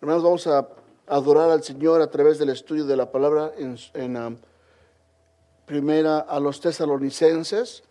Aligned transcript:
Hermanos, 0.00 0.22
vamos 0.22 0.46
a 0.46 0.68
adorar 1.08 1.50
al 1.50 1.64
Señor 1.64 2.00
a 2.00 2.08
través 2.08 2.38
del 2.38 2.50
estudio 2.50 2.86
de 2.86 2.96
la 2.96 3.10
palabra 3.10 3.52
en, 3.56 4.16
um, 4.16 4.36
primera 5.66 6.20
a 6.20 6.38
los 6.38 6.60
tesalonicenses. 6.60 7.82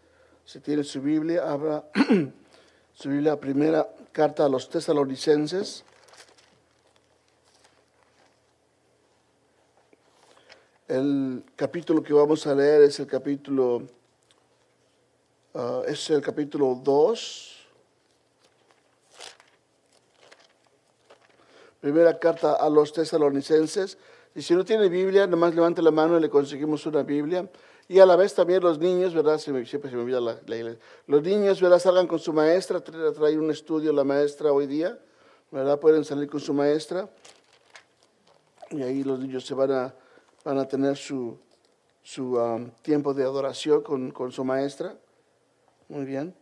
Si 0.46 0.62
tiene 0.62 0.85
su 0.85 1.01
Biblia, 1.01 1.51
abra 1.51 1.83
su 2.93 3.09
Biblia, 3.09 3.38
primera 3.38 3.89
carta 4.13 4.46
a 4.46 4.49
los 4.49 4.70
tesalonicenses. 4.70 5.83
El 10.87 11.43
capítulo 11.57 12.01
que 12.01 12.13
vamos 12.13 12.47
a 12.47 12.55
leer 12.55 12.83
es 12.83 13.01
el 13.01 13.07
capítulo, 13.07 13.81
uh, 15.55 15.81
es 15.85 16.09
el 16.09 16.21
capítulo 16.21 16.79
2. 16.81 17.56
Primera 21.88 22.19
carta 22.19 22.55
a 22.55 22.69
los 22.69 22.91
tesalonicenses. 22.91 23.98
Y 24.35 24.41
si 24.41 24.53
no 24.53 24.66
tiene 24.66 24.89
Biblia, 24.89 25.25
nomás 25.25 25.55
levante 25.55 25.81
la 25.81 25.89
mano 25.89 26.17
y 26.17 26.21
le 26.21 26.29
conseguimos 26.29 26.85
una 26.85 27.02
Biblia. 27.02 27.49
Y 27.88 27.99
a 27.99 28.05
la 28.05 28.17
vez 28.17 28.34
también 28.34 28.62
los 28.62 28.77
niños, 28.77 29.13
¿verdad? 29.13 29.38
siempre 29.38 29.66
se 29.66 29.95
me 29.95 30.02
olvida 30.02 30.20
la, 30.20 30.38
la, 30.45 30.76
Los 31.05 31.23
niños, 31.23 31.62
¿verdad? 31.62 31.79
Salgan 31.79 32.05
con 32.05 32.20
su 32.20 32.34
maestra, 32.34 32.81
trae 32.81 33.38
un 33.39 33.49
estudio 33.52 33.93
la 33.93 34.03
maestra 34.03 34.52
hoy 34.52 34.67
día, 34.67 34.99
¿verdad? 35.49 35.79
Pueden 35.79 36.03
salir 36.03 36.29
con 36.29 36.41
su 36.41 36.53
maestra. 36.53 37.09
Y 38.71 38.81
ahí 38.81 39.05
los 39.05 39.17
niños 39.21 39.45
se 39.45 39.54
van 39.54 39.71
a, 39.71 39.95
van 40.43 40.57
a 40.57 40.67
tener 40.67 40.98
su, 40.98 41.40
su 42.04 42.35
um, 42.35 42.70
tiempo 42.81 43.13
de 43.13 43.23
adoración 43.23 43.81
con, 43.81 44.12
con 44.12 44.34
su 44.34 44.43
maestra. 44.43 44.93
Muy 45.88 46.04
bien. 46.04 46.35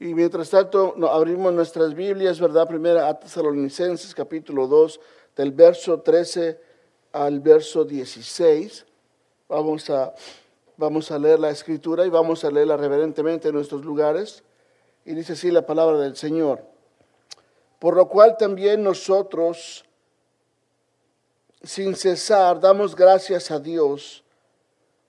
Y 0.00 0.14
mientras 0.14 0.50
tanto, 0.50 0.94
abrimos 1.10 1.52
nuestras 1.52 1.92
Biblias, 1.92 2.38
¿verdad? 2.38 2.68
Primera 2.68 3.08
a 3.08 3.18
Tesalonicenses, 3.18 4.14
capítulo 4.14 4.68
2, 4.68 5.00
del 5.34 5.50
verso 5.50 6.00
13 6.00 6.60
al 7.12 7.40
verso 7.40 7.84
16. 7.84 8.86
Vamos 9.48 9.90
a, 9.90 10.14
vamos 10.76 11.10
a 11.10 11.18
leer 11.18 11.40
la 11.40 11.50
escritura 11.50 12.06
y 12.06 12.10
vamos 12.10 12.44
a 12.44 12.50
leerla 12.50 12.76
reverentemente 12.76 13.48
en 13.48 13.56
nuestros 13.56 13.84
lugares. 13.84 14.44
Y 15.04 15.14
dice 15.14 15.32
así 15.32 15.50
la 15.50 15.66
palabra 15.66 15.98
del 15.98 16.14
Señor. 16.14 16.62
Por 17.80 17.96
lo 17.96 18.06
cual 18.06 18.36
también 18.36 18.84
nosotros, 18.84 19.84
sin 21.60 21.96
cesar, 21.96 22.60
damos 22.60 22.94
gracias 22.94 23.50
a 23.50 23.58
Dios 23.58 24.22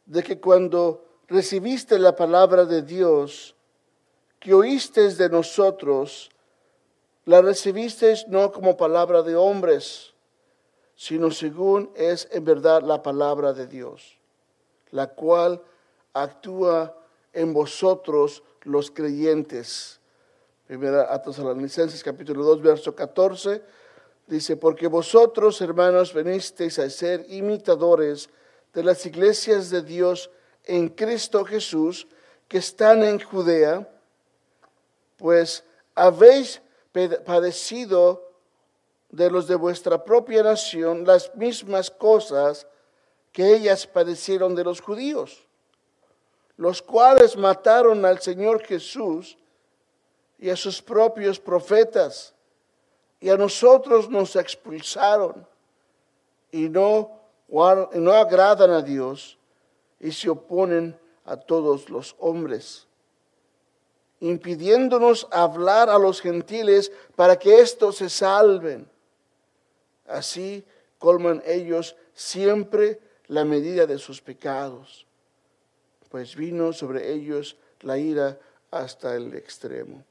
de 0.07 0.23
que 0.23 0.39
cuando 0.39 1.05
recibiste 1.27 1.99
la 1.99 2.15
palabra 2.15 2.65
de 2.65 2.81
Dios, 2.81 3.55
que 4.39 4.53
oísteis 4.53 5.17
de 5.17 5.29
nosotros, 5.29 6.31
la 7.25 7.41
recibisteis 7.41 8.27
no 8.27 8.51
como 8.51 8.77
palabra 8.77 9.21
de 9.21 9.35
hombres, 9.35 10.13
sino 10.95 11.31
según 11.31 11.91
es 11.95 12.27
en 12.31 12.43
verdad 12.43 12.81
la 12.81 13.03
palabra 13.03 13.53
de 13.53 13.67
Dios, 13.67 14.17
la 14.91 15.07
cual 15.07 15.61
actúa 16.13 16.95
en 17.33 17.53
vosotros 17.53 18.43
los 18.63 18.91
creyentes. 18.91 19.99
Primera 20.67 21.13
a 21.13 21.21
Tesalonicenses 21.21 22.03
capítulo 22.03 22.43
2, 22.43 22.61
verso 22.61 22.95
14, 22.95 23.61
dice, 24.27 24.57
porque 24.57 24.87
vosotros, 24.87 25.59
hermanos, 25.61 26.13
venisteis 26.13 26.79
a 26.79 26.89
ser 26.89 27.25
imitadores 27.29 28.29
de 28.73 28.83
las 28.83 29.05
iglesias 29.05 29.69
de 29.69 29.81
Dios 29.81 30.29
en 30.65 30.89
Cristo 30.89 31.43
Jesús, 31.43 32.07
que 32.47 32.59
están 32.59 33.03
en 33.03 33.19
Judea, 33.19 33.87
pues 35.19 35.63
habéis 35.93 36.61
padecido 37.25 38.25
de 39.09 39.29
los 39.29 39.47
de 39.47 39.55
vuestra 39.55 40.03
propia 40.03 40.41
nación 40.41 41.05
las 41.05 41.35
mismas 41.35 41.91
cosas 41.91 42.65
que 43.31 43.53
ellas 43.55 43.85
padecieron 43.85 44.55
de 44.55 44.63
los 44.63 44.81
judíos, 44.81 45.45
los 46.57 46.81
cuales 46.81 47.37
mataron 47.37 48.05
al 48.05 48.19
Señor 48.19 48.63
Jesús 48.63 49.37
y 50.39 50.49
a 50.49 50.55
sus 50.55 50.81
propios 50.81 51.39
profetas, 51.39 52.33
y 53.19 53.29
a 53.29 53.35
nosotros 53.37 54.09
nos 54.09 54.35
expulsaron 54.37 55.45
y 56.51 56.69
no, 56.69 57.19
no 57.49 58.13
agradan 58.13 58.71
a 58.71 58.81
Dios 58.81 59.37
y 59.99 60.13
se 60.13 60.29
oponen 60.29 60.97
a 61.25 61.35
todos 61.35 61.89
los 61.89 62.15
hombres 62.19 62.88
impidiéndonos 64.21 65.27
hablar 65.31 65.89
a 65.89 65.97
los 65.97 66.21
gentiles 66.21 66.91
para 67.15 67.37
que 67.37 67.59
éstos 67.59 67.97
se 67.97 68.09
salven. 68.09 68.89
Así 70.07 70.65
colman 70.97 71.41
ellos 71.45 71.95
siempre 72.13 72.99
la 73.27 73.45
medida 73.45 73.85
de 73.85 73.97
sus 73.97 74.21
pecados, 74.21 75.05
pues 76.09 76.35
vino 76.35 76.73
sobre 76.73 77.13
ellos 77.13 77.55
la 77.81 77.97
ira 77.97 78.39
hasta 78.71 79.15
el 79.15 79.33
extremo. 79.35 80.03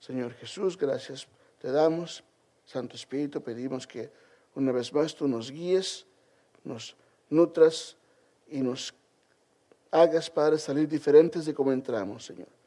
Señor 0.00 0.34
Jesús, 0.34 0.76
gracias 0.76 1.26
te 1.60 1.70
damos. 1.70 2.22
Santo 2.64 2.96
Espíritu, 2.96 3.40
pedimos 3.42 3.86
que 3.86 4.10
una 4.54 4.72
vez 4.72 4.92
más 4.92 5.14
tú 5.14 5.26
nos 5.26 5.50
guíes, 5.50 6.04
nos 6.64 6.96
nutras 7.30 7.96
y 8.48 8.60
nos 8.60 8.92
hagas, 9.90 10.28
Padre, 10.28 10.58
salir 10.58 10.86
diferentes 10.86 11.46
de 11.46 11.54
como 11.54 11.72
entramos, 11.72 12.26
Señor. 12.26 12.57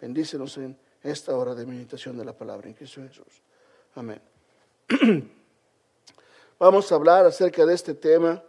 Bendícenos 0.00 0.56
en 0.58 0.76
esta 1.02 1.36
hora 1.36 1.54
de 1.54 1.66
meditación 1.66 2.16
de 2.16 2.24
la 2.24 2.32
palabra 2.32 2.68
en 2.68 2.74
Cristo 2.74 3.02
Jesús. 3.02 3.42
Amén. 3.94 4.20
Vamos 6.58 6.90
a 6.90 6.94
hablar 6.94 7.26
acerca 7.26 7.64
de 7.66 7.74
este 7.74 7.94
tema. 7.94 8.42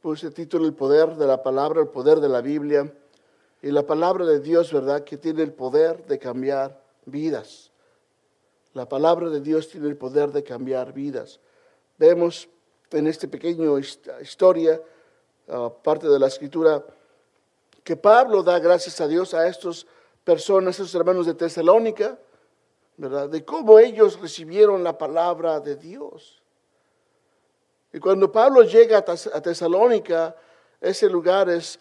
Puse 0.00 0.26
el 0.26 0.34
título 0.34 0.66
El 0.66 0.74
poder 0.74 1.16
de 1.16 1.26
la 1.26 1.42
palabra, 1.42 1.80
el 1.80 1.88
poder 1.88 2.20
de 2.20 2.28
la 2.28 2.40
Biblia. 2.40 2.92
Y 3.62 3.70
la 3.70 3.86
palabra 3.86 4.26
de 4.26 4.40
Dios, 4.40 4.72
¿verdad? 4.72 5.04
Que 5.04 5.16
tiene 5.16 5.42
el 5.42 5.52
poder 5.52 6.06
de 6.06 6.18
cambiar 6.18 6.82
vidas. 7.06 7.70
La 8.74 8.88
palabra 8.88 9.30
de 9.30 9.40
Dios 9.40 9.68
tiene 9.68 9.88
el 9.88 9.96
poder 9.96 10.32
de 10.32 10.42
cambiar 10.42 10.92
vidas. 10.92 11.40
Vemos 11.96 12.48
en 12.90 13.06
esta 13.06 13.28
pequeña 13.28 13.66
historia, 14.20 14.80
ah, 15.48 15.72
parte 15.82 16.08
de 16.08 16.18
la 16.18 16.26
escritura, 16.26 16.84
que 17.82 17.96
Pablo 17.96 18.42
da 18.42 18.58
gracias 18.58 19.00
a 19.00 19.06
Dios 19.06 19.32
a 19.34 19.46
estos 19.46 19.86
personas, 20.24 20.74
esos 20.76 20.94
hermanos 20.94 21.26
de 21.26 21.34
Tesalónica, 21.34 22.18
¿verdad? 22.96 23.28
De 23.28 23.44
cómo 23.44 23.78
ellos 23.78 24.20
recibieron 24.20 24.82
la 24.82 24.96
palabra 24.96 25.60
de 25.60 25.76
Dios. 25.76 26.42
Y 27.92 28.00
cuando 28.00 28.32
Pablo 28.32 28.62
llega 28.62 28.98
a 28.98 29.40
Tesalónica, 29.42 30.34
ese 30.80 31.08
lugar 31.08 31.48
es, 31.48 31.78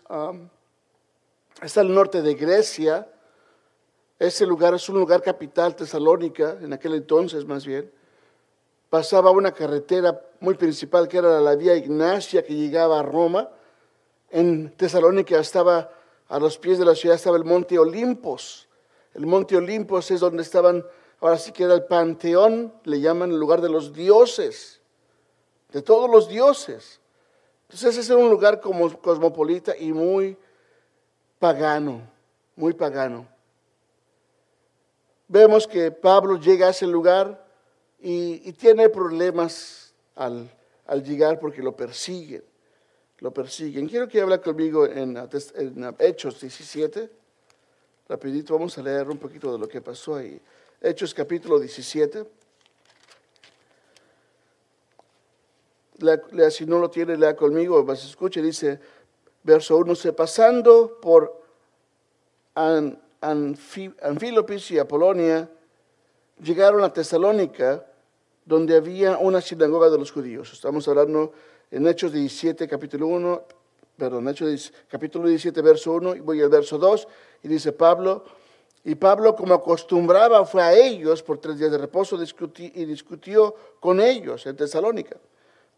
está 1.62 1.81
al 1.81 1.94
norte 1.94 2.22
de 2.22 2.36
Grecia, 2.36 3.08
ese 4.20 4.46
lugar 4.46 4.75
es 4.75 4.88
un 4.90 5.00
lugar 5.00 5.22
capital, 5.22 5.75
Tesalónica, 5.75 6.58
en 6.62 6.72
aquel 6.74 6.94
entonces 6.94 7.46
más 7.46 7.66
bien. 7.66 7.92
Pasaba 8.90 9.31
una 9.31 9.52
carretera 9.52 10.22
muy 10.40 10.54
principal 10.54 11.08
que 11.08 11.18
era 11.18 11.42
la 11.42 11.56
vía 11.56 11.75
Ignacia 11.75 12.44
que 12.44 12.54
llegaba 12.54 13.00
a 13.00 13.04
Roma. 13.04 13.50
En 14.30 14.75
Tesalónica 14.78 15.40
estaba 15.40 15.90
a 16.34 16.40
los 16.40 16.58
pies 16.58 16.80
de 16.80 16.86
la 16.86 16.96
ciudad 16.96 17.16
estaba 17.16 17.38
el 17.38 17.46
monte 17.46 17.78
Olimpos. 17.78 18.68
El 19.14 19.28
monte 19.28 19.56
Olimpos 19.56 20.10
es 20.10 20.20
donde 20.20 20.42
estaban, 20.42 20.84
ahora 21.22 21.38
sí 21.38 21.52
que 21.52 21.64
era 21.64 21.76
el 21.76 21.84
panteón, 21.84 22.74
le 22.86 23.00
llaman 23.00 23.30
el 23.30 23.38
lugar 23.38 23.62
de 23.62 23.70
los 23.70 23.94
dioses, 23.94 24.82
de 25.72 25.84
todos 25.84 26.10
los 26.10 26.28
dioses. 26.28 27.00
Entonces 27.68 28.00
ese 28.00 28.14
era 28.14 28.24
un 28.24 28.32
lugar 28.32 28.62
como 28.62 29.00
cosmopolita 29.00 29.78
y 29.78 29.94
muy 29.94 30.36
pagano, 31.38 32.02
muy 32.56 32.74
pagano. 32.74 33.28
Vemos 35.28 35.68
que 35.68 35.92
Pablo 35.92 36.38
llega 36.38 36.66
a 36.66 36.72
ese 36.72 36.88
lugar 36.88 37.46
y, 38.00 38.54
tiene 38.54 38.90
problemas 38.90 39.94
al, 40.16 40.50
al 40.88 41.04
llegar 41.04 41.40
porque 41.40 41.62
lo 41.62 41.75
persiguen 41.75 42.44
lo 43.24 43.31
persiguen. 43.31 43.88
Quiero 43.88 44.06
que 44.10 44.20
hable 44.20 44.42
conmigo 44.42 44.86
en, 44.86 45.18
Hechos 45.98 46.42
17. 46.42 47.10
Rapidito, 48.10 48.54
vamos 48.54 48.78
a 48.78 48.84
leer 48.84 49.10
un 49.10 49.18
poquito 49.18 49.54
de 49.54 49.58
lo 49.58 49.66
que 49.66 49.80
pasó 49.80 50.18
ahí. 50.18 50.38
Hechos 50.81 51.14
capítulo 51.14 51.58
17. 51.58 52.25
si 56.50 56.66
no 56.66 56.80
lo 56.80 56.90
tiene, 56.90 57.16
lea 57.16 57.34
conmigo, 57.34 57.81
vas 57.86 58.04
a 58.04 58.08
escuchar, 58.08 58.44
dice, 58.44 58.78
verso 59.42 59.78
1, 59.78 59.96
se 59.96 60.12
pasando 60.12 61.00
por 61.02 61.42
An, 62.56 63.02
Anfilopis 63.22 64.72
y 64.72 64.80
Apolonia, 64.80 65.50
llegaron 66.42 66.84
a 66.84 66.92
Tesalónica, 66.92 67.86
donde 68.44 68.76
había 68.76 69.18
una 69.18 69.40
sinagoga 69.40 69.90
de 69.90 69.98
los 69.98 70.12
judíos. 70.12 70.52
Estamos 70.52 70.86
hablando 70.90 71.31
en 71.74 71.88
Hechos 71.88 72.14
17, 72.14 72.68
capítulo 72.68 73.08
1, 73.08 73.44
perdón, 73.98 74.30
Hechos 74.30 74.72
capítulo 74.88 75.28
17, 75.28 75.60
verso 75.64 75.94
1, 75.94 76.18
y 76.18 76.20
voy 76.20 76.40
al 76.40 76.50
verso 76.50 76.78
2, 76.78 77.08
y 77.42 77.48
dice 77.48 77.72
Pablo, 77.72 78.24
Y 78.84 78.94
Pablo, 78.94 79.36
como 79.36 79.56
acostumbraba, 79.56 80.46
fue 80.46 80.62
a 80.62 80.74
ellos 80.74 81.24
por 81.24 81.40
tres 81.40 81.58
días 81.58 81.72
de 81.72 81.80
reposo 81.80 82.16
y 82.16 82.86
discutió 82.86 83.56
con 83.80 84.00
ellos 84.00 84.46
en 84.46 84.56
Tesalónica. 84.56 85.18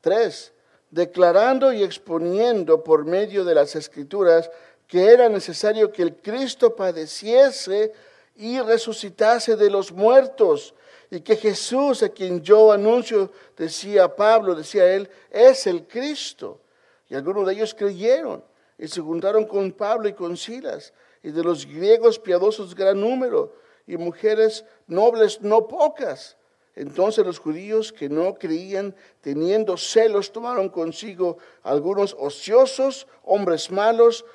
Tres, 0.02 0.52
declarando 0.90 1.72
y 1.72 1.84
exponiendo 1.84 2.84
por 2.84 3.06
medio 3.06 3.46
de 3.46 3.56
las 3.56 3.76
escrituras 3.76 4.52
que 4.88 5.14
era 5.14 5.30
necesario 5.30 5.94
que 5.94 6.02
el 6.02 6.16
Cristo 6.18 6.76
padeciese 6.76 7.94
y 8.36 8.60
resucitase 8.60 9.56
de 9.56 9.70
los 9.70 9.94
muertos, 9.94 10.74
y 11.16 11.22
que 11.22 11.38
Jesús, 11.38 12.04
a 12.04 12.10
quien 12.10 12.42
yo 12.42 12.72
anuncio, 12.72 13.32
decía 13.56 14.14
Pablo, 14.14 14.54
decía 14.54 14.94
él, 14.94 15.10
es 15.32 15.66
el 15.66 15.88
Cristo. 15.88 16.60
Y 17.10 17.16
algunos 17.16 17.48
de 17.48 17.54
ellos 17.54 17.74
creyeron 17.74 18.44
y 18.78 18.88
se 18.88 19.00
juntaron 19.00 19.46
con 19.46 19.72
Pablo 19.72 20.10
y 20.10 20.14
con 20.14 20.36
Silas, 20.36 20.94
y 21.24 21.32
de 21.32 21.44
los 21.44 21.66
griegos 21.66 22.20
piadosos 22.20 22.76
gran 22.76 23.00
número, 23.00 23.54
y 23.88 23.96
mujeres 23.98 24.66
nobles 24.88 25.42
no 25.42 25.68
pocas. 25.68 26.36
Entonces 26.76 27.26
los 27.26 27.40
judíos 27.40 27.94
que 27.94 28.10
no 28.10 28.36
creían, 28.36 28.94
teniendo 29.22 29.78
celos, 29.78 30.34
tomaron 30.34 30.68
consigo 30.68 31.38
algunos 31.64 32.16
ociosos, 32.20 33.08
hombres 33.24 33.72
malos, 33.72 34.26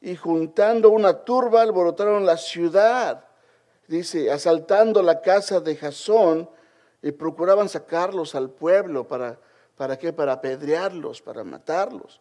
y 0.00 0.14
juntando 0.14 0.90
una 0.90 1.24
turba 1.24 1.62
alborotaron 1.62 2.24
la 2.24 2.36
ciudad, 2.36 3.27
dice, 3.88 4.30
asaltando 4.30 5.02
la 5.02 5.20
casa 5.20 5.60
de 5.60 5.74
Jasón, 5.74 6.48
y 7.02 7.12
procuraban 7.12 7.68
sacarlos 7.68 8.34
al 8.34 8.50
pueblo 8.50 9.06
para, 9.06 9.38
¿para 9.76 9.96
qué? 9.96 10.12
Para 10.12 10.32
apedrearlos, 10.32 11.22
para 11.22 11.44
matarlos. 11.44 12.20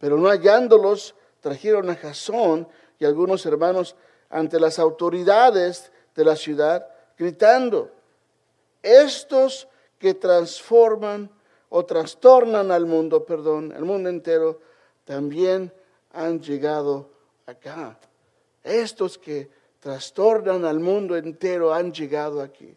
Pero 0.00 0.16
no 0.16 0.28
hallándolos, 0.28 1.14
trajeron 1.40 1.90
a 1.90 1.96
Jasón 1.96 2.68
y 2.98 3.04
algunos 3.04 3.44
hermanos 3.46 3.96
ante 4.30 4.60
las 4.60 4.78
autoridades 4.78 5.90
de 6.14 6.24
la 6.24 6.36
ciudad, 6.36 6.86
gritando, 7.16 7.90
estos 8.82 9.68
que 9.98 10.14
transforman 10.14 11.30
o 11.68 11.84
trastornan 11.84 12.70
al 12.70 12.86
mundo, 12.86 13.24
perdón, 13.24 13.72
al 13.72 13.84
mundo 13.84 14.08
entero, 14.08 14.60
también 15.04 15.72
han 16.12 16.40
llegado 16.40 17.10
acá. 17.46 17.98
Estos 18.62 19.18
que 19.18 19.50
trastornan 19.80 20.64
al 20.64 20.80
mundo 20.80 21.16
entero 21.16 21.72
han 21.72 21.92
llegado 21.92 22.40
aquí. 22.40 22.76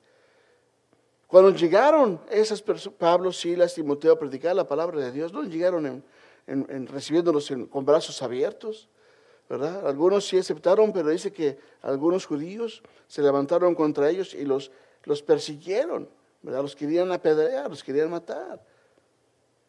Cuando 1.27 1.51
llegaron 1.51 2.19
esas 2.29 2.61
personas, 2.61 2.97
Pablo, 2.99 3.31
Silas, 3.31 3.73
Timoteo 3.73 4.13
a 4.13 4.19
predicar 4.19 4.55
la 4.55 4.67
palabra 4.67 4.99
de 4.99 5.11
Dios, 5.11 5.31
no 5.31 5.43
llegaron 5.43 6.03
en, 6.45 6.87
recibiéndolos 6.87 7.51
con 7.69 7.85
brazos 7.85 8.21
abiertos, 8.21 8.89
¿verdad? 9.47 9.87
Algunos 9.87 10.27
sí 10.27 10.37
aceptaron, 10.37 10.91
pero 10.91 11.09
dice 11.09 11.31
que 11.31 11.57
algunos 11.81 12.25
judíos 12.25 12.83
se 13.07 13.21
levantaron 13.21 13.75
contra 13.75 14.09
ellos 14.09 14.33
y 14.33 14.43
los, 14.43 14.71
persiguieron, 15.25 16.09
¿verdad? 16.41 16.61
Los 16.61 16.75
querían 16.75 17.11
apedrear, 17.11 17.69
los 17.69 17.83
querían 17.83 18.09
matar. 18.09 18.61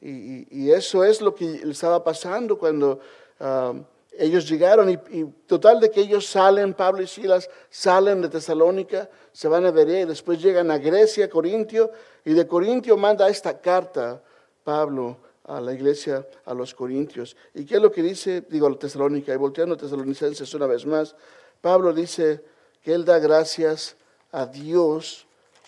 Y, 0.00 0.70
eso 0.72 1.04
es 1.04 1.20
lo 1.20 1.32
que 1.32 1.62
estaba 1.70 2.02
pasando 2.02 2.58
cuando 2.58 2.98
ah, 3.38 3.72
ellos 4.18 4.48
llegaron 4.48 4.90
y, 4.90 5.24
total 5.46 5.80
de 5.80 5.90
que 5.90 6.00
ellos 6.00 6.26
salen, 6.26 6.74
Pablo 6.74 7.02
y 7.02 7.06
Silas 7.06 7.48
salen 7.70 8.20
de 8.20 8.28
Tesalónica, 8.28 9.08
se 9.32 9.48
van 9.48 9.64
a 9.64 9.70
Berea 9.70 10.02
y 10.02 10.04
después 10.04 10.42
llegan 10.42 10.70
a 10.70 10.78
Grecia, 10.78 11.30
Corintio, 11.30 11.90
y 12.24 12.34
de 12.34 12.46
Corintio 12.46 12.96
manda 12.96 13.28
esta 13.28 13.58
carta 13.60 14.22
Pablo 14.64 15.16
a 15.44 15.60
la 15.60 15.72
iglesia, 15.72 16.26
a 16.44 16.54
los 16.54 16.74
corintios. 16.74 17.36
¿Y 17.54 17.64
qué 17.64 17.76
es 17.76 17.82
lo 17.82 17.90
que 17.90 18.02
dice? 18.02 18.42
Digo, 18.48 18.68
a 18.68 18.78
Tesalónica, 18.78 19.32
y 19.32 19.36
volteando 19.36 19.74
a 19.74 19.78
Tesalonicenses 19.78 20.52
una 20.54 20.66
vez 20.66 20.86
más, 20.86 21.16
Pablo 21.60 21.92
dice 21.92 22.44
que 22.82 22.92
él 22.92 23.04
da 23.04 23.18
gracias 23.18 23.96
a 24.30 24.46
Dios 24.46 25.26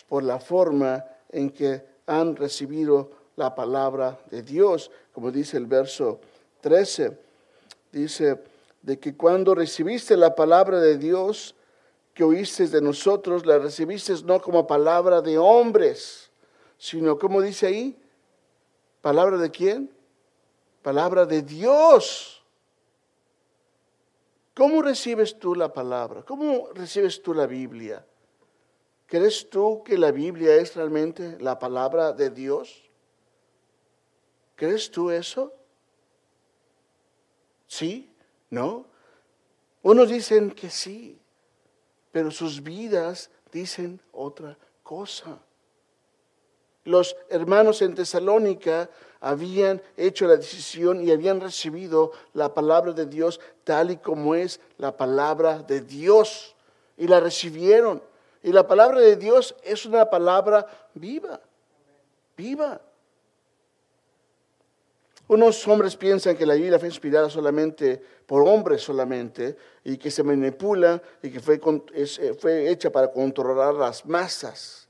por 0.08 0.22
la 0.22 0.38
forma 0.38 1.04
en 1.30 1.50
que 1.50 1.82
han 2.06 2.36
recibido 2.36 3.10
la 3.36 3.54
palabra 3.54 4.20
de 4.30 4.42
Dios, 4.42 4.90
como 5.12 5.32
dice 5.32 5.56
el 5.56 5.66
verso 5.66 6.20
13 6.60 7.23
dice, 7.98 8.42
de 8.82 8.98
que 8.98 9.16
cuando 9.16 9.54
recibiste 9.54 10.16
la 10.16 10.34
palabra 10.34 10.80
de 10.80 10.98
Dios 10.98 11.54
que 12.12 12.22
oíste 12.22 12.68
de 12.68 12.80
nosotros, 12.80 13.44
la 13.44 13.58
recibiste 13.58 14.14
no 14.24 14.40
como 14.40 14.66
palabra 14.66 15.20
de 15.20 15.36
hombres, 15.36 16.30
sino 16.78 17.18
como 17.18 17.40
dice 17.40 17.66
ahí, 17.66 17.98
palabra 19.00 19.36
de 19.38 19.50
quién? 19.50 19.90
Palabra 20.82 21.26
de 21.26 21.42
Dios. 21.42 22.44
¿Cómo 24.54 24.82
recibes 24.82 25.38
tú 25.38 25.54
la 25.54 25.72
palabra? 25.72 26.22
¿Cómo 26.22 26.68
recibes 26.74 27.20
tú 27.20 27.34
la 27.34 27.46
Biblia? 27.46 28.06
¿Crees 29.06 29.50
tú 29.50 29.82
que 29.82 29.98
la 29.98 30.12
Biblia 30.12 30.54
es 30.54 30.76
realmente 30.76 31.36
la 31.40 31.58
palabra 31.58 32.12
de 32.12 32.30
Dios? 32.30 32.88
¿Crees 34.54 34.90
tú 34.90 35.10
eso? 35.10 35.52
¿Sí? 37.74 38.08
¿No? 38.50 38.86
Unos 39.82 40.08
dicen 40.08 40.52
que 40.52 40.70
sí, 40.70 41.18
pero 42.12 42.30
sus 42.30 42.62
vidas 42.62 43.30
dicen 43.50 44.00
otra 44.12 44.56
cosa. 44.84 45.40
Los 46.84 47.16
hermanos 47.28 47.82
en 47.82 47.96
Tesalónica 47.96 48.88
habían 49.20 49.82
hecho 49.96 50.28
la 50.28 50.36
decisión 50.36 51.02
y 51.02 51.10
habían 51.10 51.40
recibido 51.40 52.12
la 52.32 52.54
palabra 52.54 52.92
de 52.92 53.06
Dios 53.06 53.40
tal 53.64 53.90
y 53.90 53.96
como 53.96 54.36
es 54.36 54.60
la 54.78 54.96
palabra 54.96 55.58
de 55.58 55.80
Dios. 55.80 56.54
Y 56.96 57.08
la 57.08 57.18
recibieron. 57.18 58.00
Y 58.44 58.52
la 58.52 58.68
palabra 58.68 59.00
de 59.00 59.16
Dios 59.16 59.56
es 59.64 59.84
una 59.84 60.08
palabra 60.08 60.64
viva, 60.94 61.40
viva. 62.36 62.80
Unos 65.26 65.66
hombres 65.68 65.96
piensan 65.96 66.36
que 66.36 66.44
la 66.44 66.54
Biblia 66.54 66.78
fue 66.78 66.88
inspirada 66.88 67.30
solamente 67.30 68.00
por 68.26 68.46
hombres 68.46 68.82
solamente 68.82 69.56
y 69.82 69.96
que 69.96 70.10
se 70.10 70.22
manipula 70.22 71.02
y 71.22 71.30
que 71.30 71.40
fue, 71.40 71.60
eh, 71.94 72.34
fue 72.38 72.68
hecha 72.68 72.90
para 72.90 73.10
controlar 73.10 73.74
las 73.74 74.04
masas. 74.04 74.86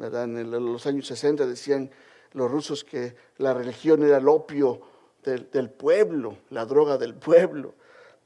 En 0.00 0.50
los 0.50 0.86
años 0.86 1.06
60 1.06 1.46
decían 1.46 1.90
los 2.32 2.50
rusos 2.50 2.84
que 2.84 3.14
la 3.38 3.54
religión 3.54 4.02
era 4.02 4.18
el 4.18 4.28
opio 4.28 4.80
del, 5.24 5.70
pueblo, 5.70 6.38
la 6.50 6.64
droga 6.64 6.98
del 6.98 7.14
pueblo. 7.14 7.74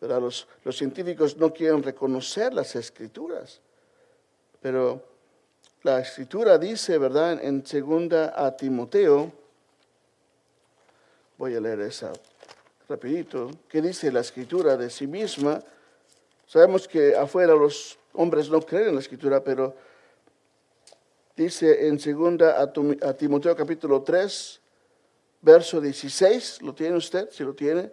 Los, 0.00 0.48
los 0.64 0.76
científicos 0.76 1.36
no 1.36 1.52
quieren 1.52 1.82
reconocer 1.82 2.54
las 2.54 2.76
escrituras. 2.76 3.60
Pero 4.60 5.02
la 5.82 6.00
escritura 6.00 6.58
dice, 6.58 6.96
¿verdad? 6.98 7.42
En 7.42 7.64
segunda 7.66 8.32
a 8.36 8.56
Timoteo, 8.56 9.32
Voy 11.42 11.56
a 11.56 11.60
leer 11.60 11.80
esa 11.80 12.12
rapidito. 12.88 13.50
¿Qué 13.68 13.82
dice 13.82 14.12
la 14.12 14.20
escritura 14.20 14.76
de 14.76 14.88
sí 14.88 15.08
misma? 15.08 15.60
Sabemos 16.46 16.86
que 16.86 17.16
afuera 17.16 17.52
los 17.56 17.98
hombres 18.12 18.48
no 18.48 18.60
creen 18.60 18.90
en 18.90 18.94
la 18.94 19.00
escritura, 19.00 19.42
pero 19.42 19.74
dice 21.34 21.88
en 21.88 21.98
segunda 21.98 22.60
a 22.60 23.12
Timoteo 23.16 23.56
capítulo 23.56 24.02
3, 24.02 24.60
verso 25.40 25.80
16, 25.80 26.62
¿lo 26.62 26.76
tiene 26.76 26.96
usted? 26.96 27.28
Si 27.32 27.42
lo 27.42 27.54
tiene. 27.54 27.90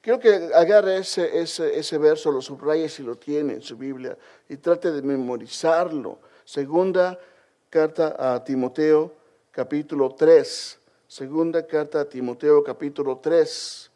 Quiero 0.00 0.18
que 0.18 0.48
agarre 0.54 0.96
ese, 0.96 1.42
ese, 1.42 1.78
ese 1.78 1.98
verso, 1.98 2.32
lo 2.32 2.40
subraye 2.40 2.88
si 2.88 3.02
lo 3.02 3.16
tiene 3.16 3.52
en 3.52 3.62
su 3.62 3.76
Biblia 3.76 4.16
y 4.48 4.56
trate 4.56 4.90
de 4.90 5.02
memorizarlo. 5.02 6.18
Segunda 6.46 7.20
carta 7.68 8.16
a 8.18 8.42
Timoteo 8.42 9.12
capítulo 9.50 10.14
3, 10.14 10.79
Segunda 11.10 11.66
carta 11.66 12.02
a 12.02 12.04
Timoteo 12.04 12.62
capítulo 12.62 13.18
3. 13.18 13.90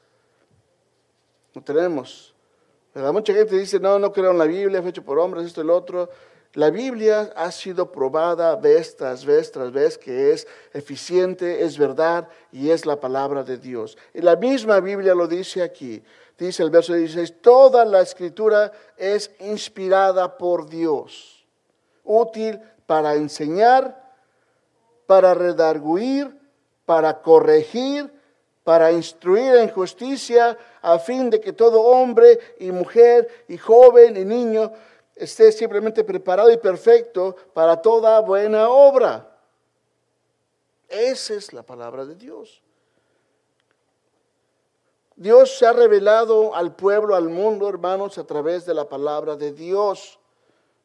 No 1.54 1.62
tenemos. 1.62 2.34
Mucha 2.92 3.32
gente 3.32 3.56
dice, 3.56 3.78
no, 3.78 4.00
no 4.00 4.12
creo 4.12 4.32
en 4.32 4.38
la 4.38 4.46
Biblia, 4.46 4.80
es 4.80 4.86
hecho 4.86 5.04
por 5.04 5.20
hombres, 5.20 5.46
esto 5.46 5.60
y 5.60 5.64
lo 5.64 5.76
otro. 5.76 6.10
La 6.54 6.70
Biblia 6.70 7.32
ha 7.36 7.52
sido 7.52 7.92
probada 7.92 8.56
vez 8.56 8.96
tras 8.96 9.24
vez 9.24 9.52
tras 9.52 9.70
vez 9.70 9.96
que 9.96 10.32
es 10.32 10.48
eficiente, 10.72 11.62
es 11.62 11.78
verdad 11.78 12.28
y 12.50 12.70
es 12.70 12.84
la 12.84 12.98
palabra 12.98 13.44
de 13.44 13.58
Dios. 13.58 13.96
Y 14.12 14.20
la 14.20 14.34
misma 14.34 14.80
Biblia 14.80 15.14
lo 15.14 15.28
dice 15.28 15.62
aquí. 15.62 16.02
Dice 16.36 16.64
el 16.64 16.70
verso 16.70 16.94
16, 16.94 17.40
toda 17.40 17.84
la 17.84 18.00
escritura 18.00 18.72
es 18.96 19.30
inspirada 19.38 20.36
por 20.36 20.68
Dios, 20.68 21.46
útil 22.02 22.60
para 22.86 23.14
enseñar, 23.14 24.02
para 25.06 25.32
redarguir, 25.32 26.42
para 26.84 27.22
corregir, 27.22 28.12
para 28.62 28.92
instruir 28.92 29.54
en 29.56 29.68
justicia, 29.68 30.56
a 30.82 30.98
fin 30.98 31.30
de 31.30 31.40
que 31.40 31.52
todo 31.52 31.82
hombre 31.82 32.38
y 32.58 32.72
mujer 32.72 33.44
y 33.48 33.56
joven 33.58 34.16
y 34.16 34.24
niño 34.24 34.72
esté 35.14 35.52
simplemente 35.52 36.02
preparado 36.04 36.50
y 36.50 36.56
perfecto 36.56 37.36
para 37.52 37.80
toda 37.80 38.20
buena 38.20 38.68
obra. 38.68 39.30
Esa 40.88 41.34
es 41.34 41.52
la 41.52 41.62
palabra 41.62 42.04
de 42.04 42.14
Dios. 42.14 42.62
Dios 45.16 45.56
se 45.56 45.66
ha 45.66 45.72
revelado 45.72 46.54
al 46.54 46.74
pueblo, 46.74 47.14
al 47.14 47.28
mundo, 47.28 47.68
hermanos, 47.68 48.18
a 48.18 48.24
través 48.24 48.66
de 48.66 48.74
la 48.74 48.88
palabra 48.88 49.36
de 49.36 49.52
Dios. 49.52 50.18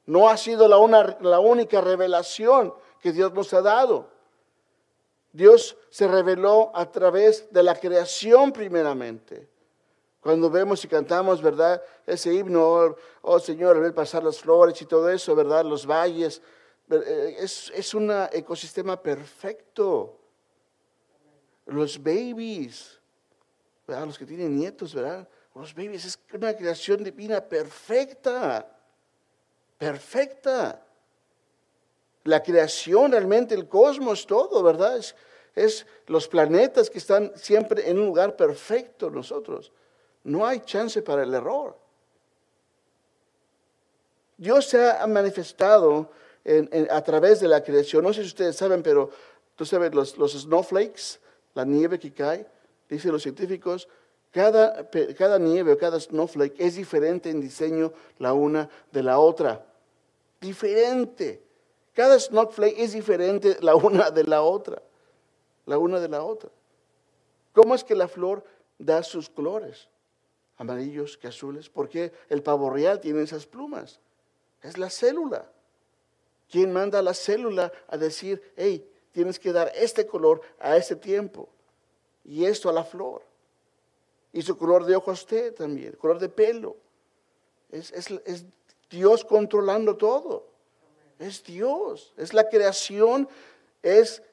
No 0.06 0.30
ha 0.30 0.38
sido 0.38 0.68
la, 0.68 0.78
una, 0.78 1.18
la 1.22 1.40
única 1.40 1.82
revelación 1.82 2.74
que 3.02 3.12
Dios 3.12 3.34
nos 3.34 3.54
ha 3.54 3.62
dado. 3.62 4.08
Dios 5.32 5.78
se 5.90 6.08
reveló 6.08 6.72
a 6.74 6.92
través 6.92 7.52
de 7.52 7.64
la 7.64 7.76
creación 7.76 8.52
primeramente. 8.52 9.48
Cuando 10.20 10.50
vemos 10.50 10.84
y 10.84 10.88
cantamos, 10.88 11.42
¿verdad? 11.42 11.82
Ese 12.06 12.34
himno, 12.34 12.96
oh, 13.22 13.40
Señor, 13.40 13.76
al 13.76 13.84
ver 13.84 13.94
pasar 13.94 14.24
las 14.24 14.40
flores 14.40 14.82
y 14.82 14.86
todo 14.86 15.10
eso, 15.10 15.34
¿verdad? 15.36 15.64
Los 15.64 15.86
valles. 15.86 16.42
Eh, 16.90 17.38
es, 17.40 17.72
es 17.74 17.94
un 17.94 18.12
ecosistema 18.32 19.02
perfecto. 19.02 20.20
Los 21.68 22.02
babies, 22.02 23.00
¿verdad? 23.88 24.08
Los 24.08 24.18
que 24.18 24.26
tienen 24.26 24.58
nietos, 24.58 24.94
¿verdad? 24.94 25.28
Los 25.56 25.74
babies 25.74 26.06
es 26.06 26.20
una 26.34 26.54
creación 26.54 27.04
divina 27.04 27.40
perfecta. 27.42 28.68
Perfecta. 29.78 30.86
La 32.30 32.44
creación, 32.44 33.12
realmente, 33.12 33.56
el 33.56 33.68
cosmos, 33.68 34.28
todo, 34.28 34.62
¿verdad? 34.62 35.02
Es, 35.56 35.86
los 36.06 36.28
planetas 36.28 36.90
que 36.90 37.00
están 37.00 37.32
siempre 37.36 37.90
en 37.90 37.98
un 37.98 38.06
lugar 38.06 38.36
perfecto 38.36 39.10
nosotros. 39.10 39.72
No 40.24 40.46
hay 40.46 40.60
chance 40.60 41.02
para 41.02 41.24
el 41.24 41.34
error. 41.34 41.76
Dios 44.38 44.68
se 44.68 44.90
ha 44.90 45.06
manifestado 45.08 46.12
a 46.92 47.02
través 47.02 47.40
de 47.40 47.48
la 47.48 47.64
creación. 47.64 48.04
No 48.04 48.14
sé 48.14 48.22
si 48.22 48.28
ustedes 48.28 48.56
saben, 48.56 48.84
pero 48.84 49.10
tú 49.56 49.66
sabes, 49.66 49.94
los, 49.94 50.16
los 50.18 50.34
snowflakes, 50.34 51.20
la 51.56 51.66
nieve 51.66 51.98
que 51.98 52.14
cae, 52.14 52.46
dicen 52.88 53.12
los 53.12 53.24
científicos, 53.24 53.90
cada, 54.32 54.88
cada 55.18 55.40
nieve 55.40 55.74
o 55.74 55.78
cada 55.78 56.00
snowflake 56.00 56.56
es 56.60 56.76
diferente 56.76 57.32
en 57.32 57.42
diseño 57.42 57.92
la 58.20 58.34
una 58.34 58.70
de 58.92 59.02
la 59.02 59.18
otra. 59.18 59.66
Diferente. 60.40 61.49
Cada 61.94 62.20
snowflake 62.20 62.80
es 62.80 62.94
diferente 62.94 63.58
la 63.62 63.76
una 63.76 64.12
de 64.12 64.24
la 64.24 64.42
otra. 64.42 64.82
La 65.66 65.78
una 65.78 66.00
de 66.00 66.10
la 66.10 66.24
otra. 66.24 66.50
¿Cómo 67.54 67.76
es 67.76 67.84
que 67.84 67.96
la 67.96 68.08
flor 68.08 68.44
da 68.78 69.04
sus 69.04 69.30
colores? 69.30 69.90
amarillos 70.60 71.18
que 71.18 71.28
azules. 71.28 71.70
porque 71.70 72.12
el 72.30 72.44
pavo 72.44 72.70
real 72.70 73.00
tiene 73.00 73.24
esas 73.24 73.48
plumas? 73.48 74.00
Es 74.62 74.78
la 74.78 74.90
célula. 74.90 75.50
¿Quién 76.50 76.72
manda 76.72 77.00
a 77.00 77.02
la 77.02 77.14
célula 77.14 77.72
a 77.88 77.98
decir, 77.98 78.54
hey, 78.58 78.88
tienes 79.12 79.40
que 79.40 79.52
dar 79.52 79.72
este 79.74 80.06
color 80.06 80.42
a 80.60 80.76
este 80.78 80.96
tiempo 80.96 81.50
y 82.26 82.46
esto 82.46 82.70
a 82.70 82.74
la 82.74 82.84
flor? 82.84 83.24
Y 84.34 84.42
su 84.42 84.58
color 84.58 84.86
de 84.86 84.96
ojo 84.96 85.12
a 85.12 85.14
usted 85.14 85.56
también, 85.56 85.94
color 85.94 86.20
de 86.20 86.30
pelo. 86.30 86.76
Es 87.72 88.46
Dios 88.90 89.24
controlando 89.24 89.96
todo. 89.96 90.48
Es 91.20 91.44
Dios, 91.44 92.14
es 92.18 92.34
la 92.34 92.48
creación, 92.48 93.28
es 93.84 94.24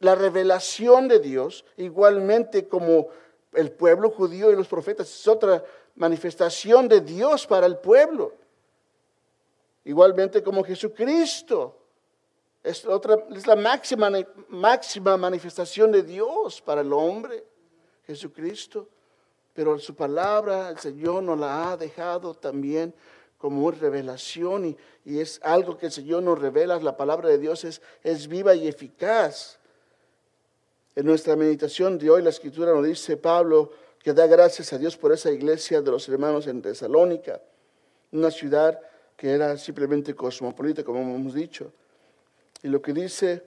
la 0.00 0.14
revelación 0.14 1.06
de 1.06 1.20
Dios, 1.20 1.64
igualmente 1.76 2.66
como 2.66 3.08
el 3.52 3.70
pueblo 3.70 4.10
judío 4.10 4.50
y 4.50 4.56
los 4.56 4.68
profetas. 4.68 5.08
Es 5.08 5.28
otra 5.28 5.62
manifestación 5.96 6.88
de 6.88 7.02
Dios 7.02 7.46
para 7.46 7.66
el 7.66 7.76
pueblo. 7.78 8.32
Igualmente 9.84 10.42
como 10.42 10.64
Jesucristo. 10.64 11.76
Es, 12.62 12.84
la 13.46 13.56
máxima, 13.56 14.10
máxima 14.48 15.16
manifestación 15.16 15.92
de 15.92 16.02
Dios 16.02 16.60
para 16.60 16.80
el 16.80 16.92
hombre, 16.92 17.44
Jesucristo. 18.06 18.88
Pero 19.54 19.78
su 19.78 19.94
palabra 19.94 20.70
el 20.70 20.78
Señor 20.78 21.22
nos 21.22 21.38
la 21.38 21.72
ha 21.72 21.76
dejado 21.76 22.34
también 22.34 22.94
como 23.38 23.70
revelación 23.70 24.66
y, 24.66 24.76
y, 25.04 25.20
es 25.20 25.40
algo 25.42 25.78
que 25.78 25.86
el 25.86 25.92
Señor 25.92 26.22
nos 26.22 26.38
revela. 26.38 26.78
La 26.80 26.96
palabra 26.96 27.28
de 27.28 27.38
Dios 27.38 27.64
es, 27.64 27.80
es 28.02 28.28
viva 28.28 28.54
y 28.54 28.68
eficaz 28.68 29.58
en 30.98 31.06
nuestra 31.06 31.36
meditación 31.36 31.96
de 31.96 32.10
hoy 32.10 32.22
la 32.22 32.30
escritura 32.30 32.72
nos 32.72 32.84
dice 32.84 33.16
Pablo 33.16 33.70
que 34.02 34.12
da 34.12 34.26
gracias 34.26 34.72
a 34.72 34.78
Dios 34.78 34.96
por 34.96 35.12
esa 35.12 35.30
iglesia 35.30 35.80
de 35.80 35.92
los 35.92 36.08
hermanos 36.08 36.48
en 36.48 36.60
Tesalónica, 36.60 37.40
una 38.10 38.32
ciudad 38.32 38.80
que 39.16 39.30
era 39.30 39.56
simplemente 39.58 40.16
cosmopolita, 40.16 40.82
como 40.82 40.98
hemos 40.98 41.34
dicho. 41.34 41.70
Y 42.64 42.68
lo 42.68 42.82
que 42.82 42.92
dice 42.92 43.44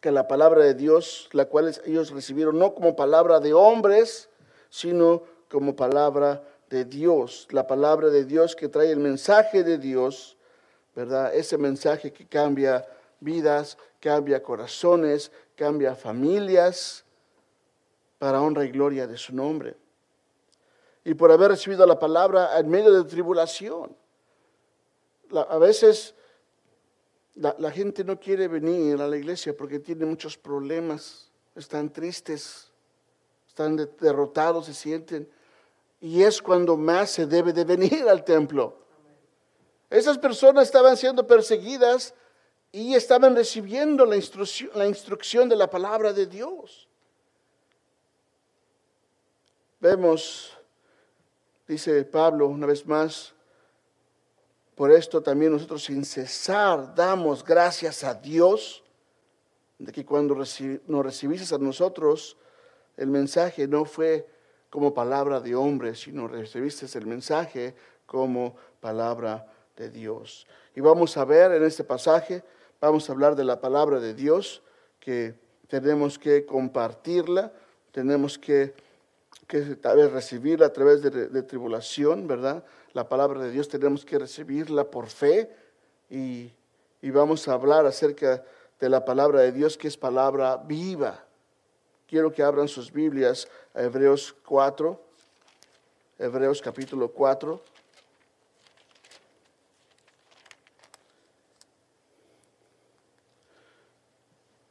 que 0.00 0.10
la 0.10 0.26
palabra 0.26 0.64
de 0.64 0.72
Dios, 0.72 1.28
la 1.32 1.44
cual 1.44 1.78
ellos 1.84 2.10
recibieron 2.10 2.58
no 2.58 2.74
como 2.74 2.96
palabra 2.96 3.38
de 3.38 3.52
hombres, 3.52 4.30
sino 4.70 5.24
como 5.50 5.76
palabra 5.76 6.42
de 6.70 6.84
Dios, 6.84 7.48
la 7.50 7.66
palabra 7.66 8.08
de 8.08 8.24
Dios 8.24 8.56
que 8.56 8.68
trae 8.68 8.90
el 8.90 9.00
mensaje 9.00 9.64
de 9.64 9.76
Dios, 9.76 10.36
¿verdad? 10.94 11.34
Ese 11.34 11.58
mensaje 11.58 12.12
que 12.12 12.26
cambia 12.26 12.86
vidas, 13.18 13.76
cambia 13.98 14.42
corazones, 14.42 15.32
cambia 15.56 15.94
familias 15.94 17.04
para 18.18 18.40
honra 18.40 18.64
y 18.64 18.70
gloria 18.70 19.06
de 19.06 19.18
su 19.18 19.34
nombre. 19.34 19.76
Y 21.04 21.14
por 21.14 21.32
haber 21.32 21.50
recibido 21.50 21.84
la 21.86 21.98
palabra 21.98 22.58
en 22.58 22.68
medio 22.68 22.92
de 22.92 23.08
tribulación. 23.08 23.96
a 25.32 25.58
veces 25.58 26.14
la, 27.34 27.70
gente 27.70 28.04
no 28.04 28.18
quiere 28.20 28.48
venir 28.48 29.00
a 29.00 29.08
la 29.08 29.16
iglesia 29.16 29.56
porque 29.56 29.78
tiene 29.78 30.04
muchos 30.04 30.36
problemas, 30.36 31.30
están 31.54 31.90
tristes, 31.90 32.70
están 33.48 33.76
derrotados, 33.98 34.66
se 34.66 34.74
sienten. 34.74 35.28
Y 36.00 36.22
es 36.22 36.40
cuando 36.40 36.76
más 36.76 37.10
se 37.10 37.26
debe 37.26 37.52
de 37.52 37.64
venir 37.64 38.08
al 38.08 38.24
templo. 38.24 38.76
Esas 39.90 40.18
personas 40.18 40.64
estaban 40.64 40.96
siendo 40.96 41.26
perseguidas 41.26 42.14
y 42.72 42.94
estaban 42.94 43.34
recibiendo 43.34 44.06
la 44.06 44.16
instrucción, 44.16 44.70
la 44.74 44.86
instrucción 44.86 45.48
de 45.48 45.56
la 45.56 45.68
palabra 45.68 46.12
de 46.12 46.26
Dios. 46.26 46.88
Vemos, 49.80 50.56
dice 51.66 52.04
Pablo 52.04 52.46
una 52.46 52.66
vez 52.66 52.86
más, 52.86 53.34
por 54.74 54.92
esto 54.92 55.22
también 55.22 55.52
nosotros 55.52 55.84
sin 55.84 56.04
cesar 56.04 56.94
damos 56.94 57.44
gracias 57.44 58.04
a 58.04 58.14
Dios 58.14 58.82
de 59.78 59.90
que 59.90 60.04
cuando 60.04 60.34
nos 60.34 61.04
recibiste 61.04 61.54
a 61.54 61.58
nosotros, 61.58 62.36
el 62.96 63.08
mensaje 63.08 63.66
no 63.66 63.84
fue 63.84 64.28
como 64.70 64.94
palabra 64.94 65.40
de 65.40 65.54
hombre, 65.54 65.94
sino 65.94 66.28
recibiste 66.28 66.86
el 66.96 67.06
mensaje 67.06 67.74
como 68.06 68.56
palabra 68.80 69.46
de 69.76 69.90
Dios. 69.90 70.46
Y 70.74 70.80
vamos 70.80 71.16
a 71.16 71.24
ver 71.24 71.52
en 71.52 71.64
este 71.64 71.84
pasaje 71.84 72.42
vamos 72.80 73.08
a 73.08 73.12
hablar 73.12 73.36
de 73.36 73.44
la 73.44 73.60
palabra 73.60 74.00
de 74.00 74.14
Dios, 74.14 74.62
que 74.98 75.34
tenemos 75.68 76.18
que 76.18 76.46
compartirla, 76.46 77.52
tenemos 77.92 78.38
que, 78.38 78.74
que 79.46 79.60
recibirla 80.10 80.66
a 80.66 80.72
través 80.72 81.02
de, 81.02 81.42
tribulación, 81.42 82.26
¿verdad? 82.26 82.64
La 82.92 83.08
palabra 83.08 83.40
de 83.40 83.50
Dios 83.50 83.68
tenemos 83.68 84.04
que 84.04 84.18
recibirla 84.18 84.84
por 84.84 85.08
fe 85.08 85.50
y, 86.08 86.50
y 87.02 87.10
vamos 87.10 87.46
a 87.48 87.52
hablar 87.52 87.86
acerca 87.86 88.42
de 88.78 88.88
la 88.88 89.04
palabra 89.04 89.40
de 89.40 89.52
Dios, 89.52 89.76
que 89.76 89.88
es 89.88 89.96
palabra 89.96 90.56
viva. 90.56 91.24
Quiero 92.10 92.32
que 92.32 92.42
abran 92.42 92.66
sus 92.66 92.90
Biblias 92.90 93.46
a 93.72 93.82
Hebreos 93.82 94.34
4, 94.44 95.00
Hebreos 96.18 96.60
capítulo 96.60 97.12
4. 97.12 97.62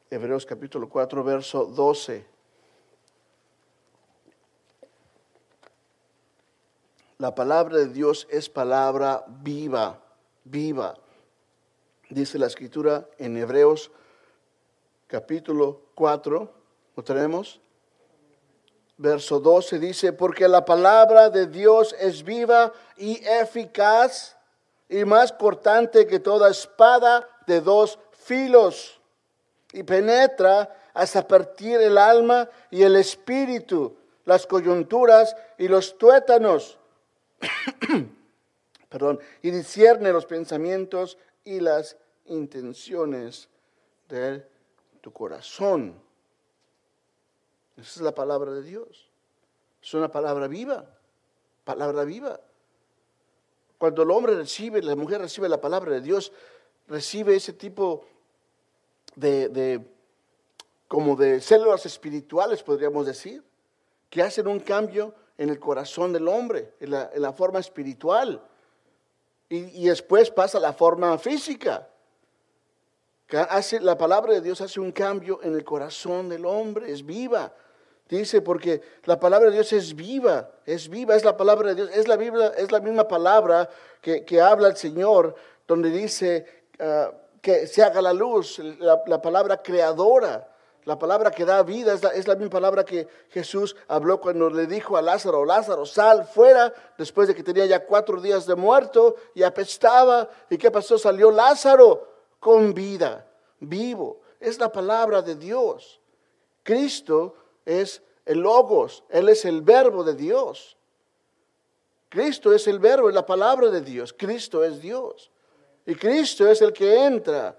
Hebreos 0.10 0.46
capítulo 0.46 0.89
4, 0.89 1.24
verso 1.24 1.63
12. 1.63 2.25
La 7.19 7.34
palabra 7.34 7.77
de 7.77 7.88
Dios 7.88 8.27
es 8.29 8.50
palabra 8.50 9.24
viva, 9.29 10.03
viva. 10.43 10.98
Dice 12.10 12.38
la 12.38 12.48
escritura 12.48 13.08
en 13.17 13.38
Hebreos 13.38 13.91
capítulo 15.08 15.84
4, 15.96 16.58
¿lo 17.00 17.03
tenemos? 17.06 17.62
Verso 18.98 19.39
12 19.39 19.79
dice, 19.79 20.12
porque 20.12 20.50
la 20.50 20.65
palabra 20.65 21.29
de 21.29 21.48
Dios 21.48 21.96
es 21.98 22.25
viva 22.25 22.74
y 22.98 23.25
eficaz 23.25 24.36
y 24.89 25.06
más 25.06 25.32
cortante 25.32 26.06
que 26.06 26.20
toda 26.20 26.50
espada 26.50 27.25
de 27.48 27.62
dos 27.62 27.98
filos 28.12 29.00
y 29.72 29.84
penetra 29.84 30.75
hasta 30.94 31.25
partir 31.25 31.79
el 31.79 31.98
alma 31.98 32.50
y 32.70 32.84
el 32.84 32.98
espíritu, 32.98 33.96
las 34.25 34.46
coyunturas 34.46 35.34
y 35.58 35.70
los 35.70 35.98
tuétanos. 35.98 36.77
Perdón, 38.89 39.22
y 39.41 39.51
discierne 39.51 40.12
los 40.12 40.25
pensamientos 40.25 41.18
y 41.46 41.62
las 41.62 41.96
intenciones 42.25 43.48
de 44.10 44.46
tu 45.00 45.13
corazón. 45.13 46.08
Esa 47.81 48.00
es 48.00 48.01
la 48.01 48.13
palabra 48.13 48.51
de 48.51 48.63
Dios. 48.63 49.09
Es 49.81 49.93
una 49.93 50.12
palabra 50.12 50.48
viva, 50.48 50.86
palabra 51.63 52.03
viva. 52.03 52.39
cuando 53.77 54.03
el 54.03 54.12
hombre 54.12 54.36
recibe, 54.36 54.81
la 54.81 54.95
mujer 54.95 55.21
recibe 55.21 55.48
la 55.48 55.62
palabra 55.62 55.93
de 55.93 56.01
Dios, 56.01 56.33
recibe 56.88 57.36
ese 57.36 57.53
tipo 57.53 58.05
de, 59.15 59.81
como 60.88 61.15
de 61.15 61.39
células 61.39 61.86
espirituales, 61.86 62.62
podríamos 62.62 63.05
decir, 63.05 63.41
que 64.09 64.21
hacen 64.21 64.48
un 64.48 64.59
cambio 64.59 65.15
en 65.38 65.50
el 65.50 65.59
corazón 65.59 66.12
del 66.12 66.27
hombre, 66.27 66.74
en 66.81 66.91
la, 66.91 67.33
forma 67.33 67.59
espiritual. 67.59 68.43
Y, 69.48 69.88
después 69.88 70.29
pasa 70.29 70.59
la 70.59 70.74
forma 70.74 71.17
física. 71.17 71.88
Hace, 73.50 73.79
la 73.79 73.98
palabra 73.98 74.33
de 74.33 74.41
Dios 74.41 74.59
hace 74.59 74.81
un 74.81 74.91
cambio 74.91 75.39
en 75.41 75.55
el 75.55 75.63
corazón 75.63 76.27
del 76.27 76.45
hombre, 76.45 76.91
es 76.91 77.05
viva. 77.05 77.53
Dice, 78.09 78.41
porque 78.41 78.81
la 79.03 79.19
palabra 79.19 79.49
de 79.49 79.53
Dios 79.53 79.71
es 79.71 79.95
viva, 79.95 80.49
es 80.65 80.89
viva, 80.89 81.15
es 81.15 81.23
la 81.23 81.37
palabra 81.37 81.69
de 81.69 81.75
Dios, 81.75 81.91
es 81.93 82.07
la 82.07 82.17
Biblia, 82.17 82.53
es 82.57 82.71
la 82.71 82.79
misma 82.79 83.07
palabra 83.07 83.69
que, 84.01 84.41
habla 84.41 84.67
el 84.67 84.75
Señor, 84.75 85.35
donde 85.67 85.91
dice 85.91 86.63
ah, 86.79 87.11
que 87.39 87.67
se 87.67 87.83
haga 87.83 88.01
la 88.01 88.11
luz, 88.11 88.57
la, 88.79 89.21
palabra 89.21 89.61
creadora, 89.61 90.49
la 90.85 90.97
palabra 90.97 91.29
que 91.29 91.45
da 91.45 91.61
vida, 91.61 91.93
es 91.93 92.01
la, 92.01 92.09
es 92.09 92.27
la, 92.27 92.33
misma 92.33 92.49
palabra 92.49 92.83
que 92.83 93.07
Jesús 93.29 93.75
habló 93.87 94.19
cuando 94.19 94.49
le 94.49 94.65
dijo 94.65 94.97
a 94.97 95.03
Lázaro, 95.03 95.45
Lázaro, 95.45 95.85
sal 95.85 96.25
fuera, 96.25 96.73
después 96.97 97.27
de 97.27 97.35
que 97.35 97.43
tenía 97.43 97.67
ya 97.67 97.85
cuatro 97.85 98.19
días 98.19 98.47
de 98.47 98.55
muerto 98.55 99.17
y 99.35 99.43
apestaba. 99.43 100.27
¿Y 100.49 100.57
qué 100.57 100.71
pasó? 100.71 100.97
Salió 100.97 101.29
Lázaro 101.29 102.07
con 102.39 102.73
vida, 102.73 103.27
vivo. 103.59 104.21
Es 104.39 104.57
la 104.57 104.71
palabra 104.71 105.21
de 105.21 105.35
Dios. 105.35 105.99
Cristo 106.63 107.35
es 107.69 108.01
el 108.25 108.39
logos, 108.39 109.03
Él 109.09 109.29
es 109.29 109.45
el 109.45 109.61
verbo 109.61 110.03
de 110.03 110.15
Dios. 110.15 110.77
Cristo 112.09 112.51
es 112.53 112.67
el 112.67 112.79
verbo, 112.79 113.07
es 113.09 113.15
la 113.15 113.25
palabra 113.25 113.69
de 113.69 113.81
Dios. 113.81 114.13
Cristo 114.17 114.63
es 114.63 114.81
Dios. 114.81 115.29
Y 115.85 115.93
Cristo 115.93 116.49
es 116.49 116.61
el 116.61 116.73
que 116.73 117.05
entra 117.05 117.55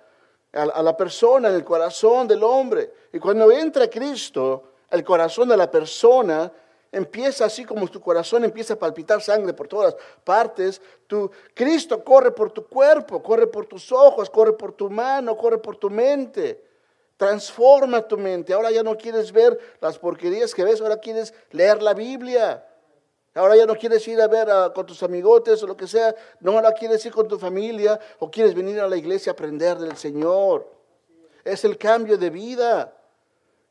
a, 0.52 0.82
la 0.82 0.96
persona, 0.96 1.48
en 1.48 1.54
el 1.54 1.64
corazón 1.64 2.26
del 2.26 2.42
hombre. 2.42 2.92
Y 3.12 3.20
cuando 3.20 3.50
entra 3.52 3.88
Cristo, 3.88 4.64
el 4.90 5.04
corazón 5.04 5.48
de 5.48 5.56
la 5.56 5.70
persona 5.70 6.50
empieza 6.90 7.44
así 7.44 7.64
como 7.64 7.86
tu 7.86 8.00
corazón 8.00 8.44
empieza 8.44 8.74
a 8.74 8.78
palpitar 8.78 9.22
sangre 9.22 9.52
por 9.52 9.68
todas 9.68 9.94
partes. 10.24 10.82
Tu, 11.06 11.30
Cristo 11.54 12.02
corre 12.02 12.32
por 12.32 12.50
tu 12.50 12.66
cuerpo, 12.66 13.22
corre 13.22 13.46
por 13.46 13.66
tus 13.66 13.92
ojos, 13.92 14.28
corre 14.28 14.54
por 14.54 14.72
tu 14.72 14.90
mano, 14.90 15.36
corre 15.36 15.58
por 15.58 15.76
tu 15.76 15.88
mente. 15.88 16.69
Transforma 17.20 18.00
tu 18.08 18.16
mente. 18.16 18.54
Ahora 18.54 18.70
ya 18.70 18.82
no 18.82 18.96
quieres 18.96 19.30
ver 19.30 19.76
las 19.82 19.98
porquerías 19.98 20.54
que 20.54 20.64
ves, 20.64 20.80
ahora 20.80 20.96
quieres 20.96 21.34
leer 21.50 21.82
la 21.82 21.92
Biblia. 21.92 22.66
Ahora 23.34 23.56
ya 23.56 23.66
no 23.66 23.76
quieres 23.76 24.08
ir 24.08 24.18
a 24.22 24.26
ver 24.26 24.48
con 24.74 24.86
tus 24.86 25.02
amigotes 25.02 25.62
o 25.62 25.66
lo 25.66 25.76
que 25.76 25.86
sea. 25.86 26.14
No, 26.40 26.52
ahora 26.52 26.72
quieres 26.72 27.04
ir 27.04 27.12
con 27.12 27.28
tu 27.28 27.38
familia 27.38 28.00
o 28.20 28.30
quieres 28.30 28.54
venir 28.54 28.80
a 28.80 28.88
la 28.88 28.96
iglesia 28.96 29.32
a 29.32 29.34
aprender 29.34 29.76
del 29.76 29.98
Señor. 29.98 30.66
Es 31.44 31.62
el 31.66 31.76
cambio 31.76 32.16
de 32.16 32.30
vida. 32.30 32.96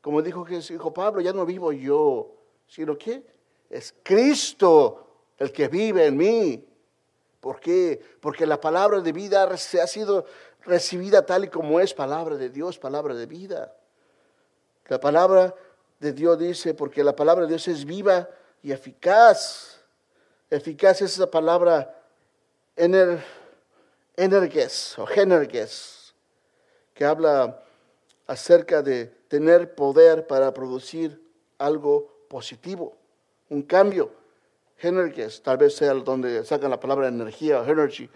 Como 0.00 0.22
dijo, 0.22 0.44
dijo 0.44 0.94
Pablo, 0.94 1.20
ya 1.20 1.32
no 1.32 1.44
vivo 1.44 1.72
yo, 1.72 2.30
sino 2.68 2.96
que 2.96 3.20
es 3.68 3.92
Cristo 4.04 5.08
el 5.36 5.50
que 5.50 5.66
vive 5.66 6.06
en 6.06 6.16
mí. 6.16 6.64
¿Por 7.40 7.58
qué? 7.58 8.00
Porque 8.20 8.46
la 8.46 8.60
palabra 8.60 9.00
de 9.00 9.10
vida 9.10 9.42
ha 9.42 9.56
sido 9.56 10.24
recibida 10.64 11.24
tal 11.24 11.44
y 11.44 11.48
como 11.48 11.80
es 11.80 11.94
palabra 11.94 12.36
de 12.36 12.50
Dios, 12.50 12.78
palabra 12.78 13.14
de 13.14 13.26
vida. 13.26 13.74
La 14.88 15.00
palabra 15.00 15.54
de 15.98 16.12
Dios 16.12 16.38
dice, 16.38 16.74
porque 16.74 17.04
la 17.04 17.14
palabra 17.14 17.42
de 17.42 17.48
Dios 17.48 17.68
es 17.68 17.84
viva 17.84 18.28
y 18.62 18.72
eficaz. 18.72 19.80
Eficaz 20.50 21.02
es 21.02 21.14
esa 21.14 21.30
palabra 21.30 21.96
ener, 22.76 23.22
energes 24.16 24.98
o 24.98 25.06
generges, 25.06 26.14
que 26.94 27.04
habla 27.04 27.62
acerca 28.26 28.82
de 28.82 29.06
tener 29.28 29.74
poder 29.74 30.26
para 30.26 30.52
producir 30.52 31.22
algo 31.58 32.24
positivo, 32.28 32.96
un 33.48 33.62
cambio. 33.62 34.12
Energes, 34.82 35.42
tal 35.42 35.58
vez 35.58 35.76
sea 35.76 35.92
donde 35.92 36.42
sacan 36.44 36.70
la 36.70 36.80
palabra 36.80 37.08
energía 37.08 37.60
o 37.60 37.64
energy 37.64 38.08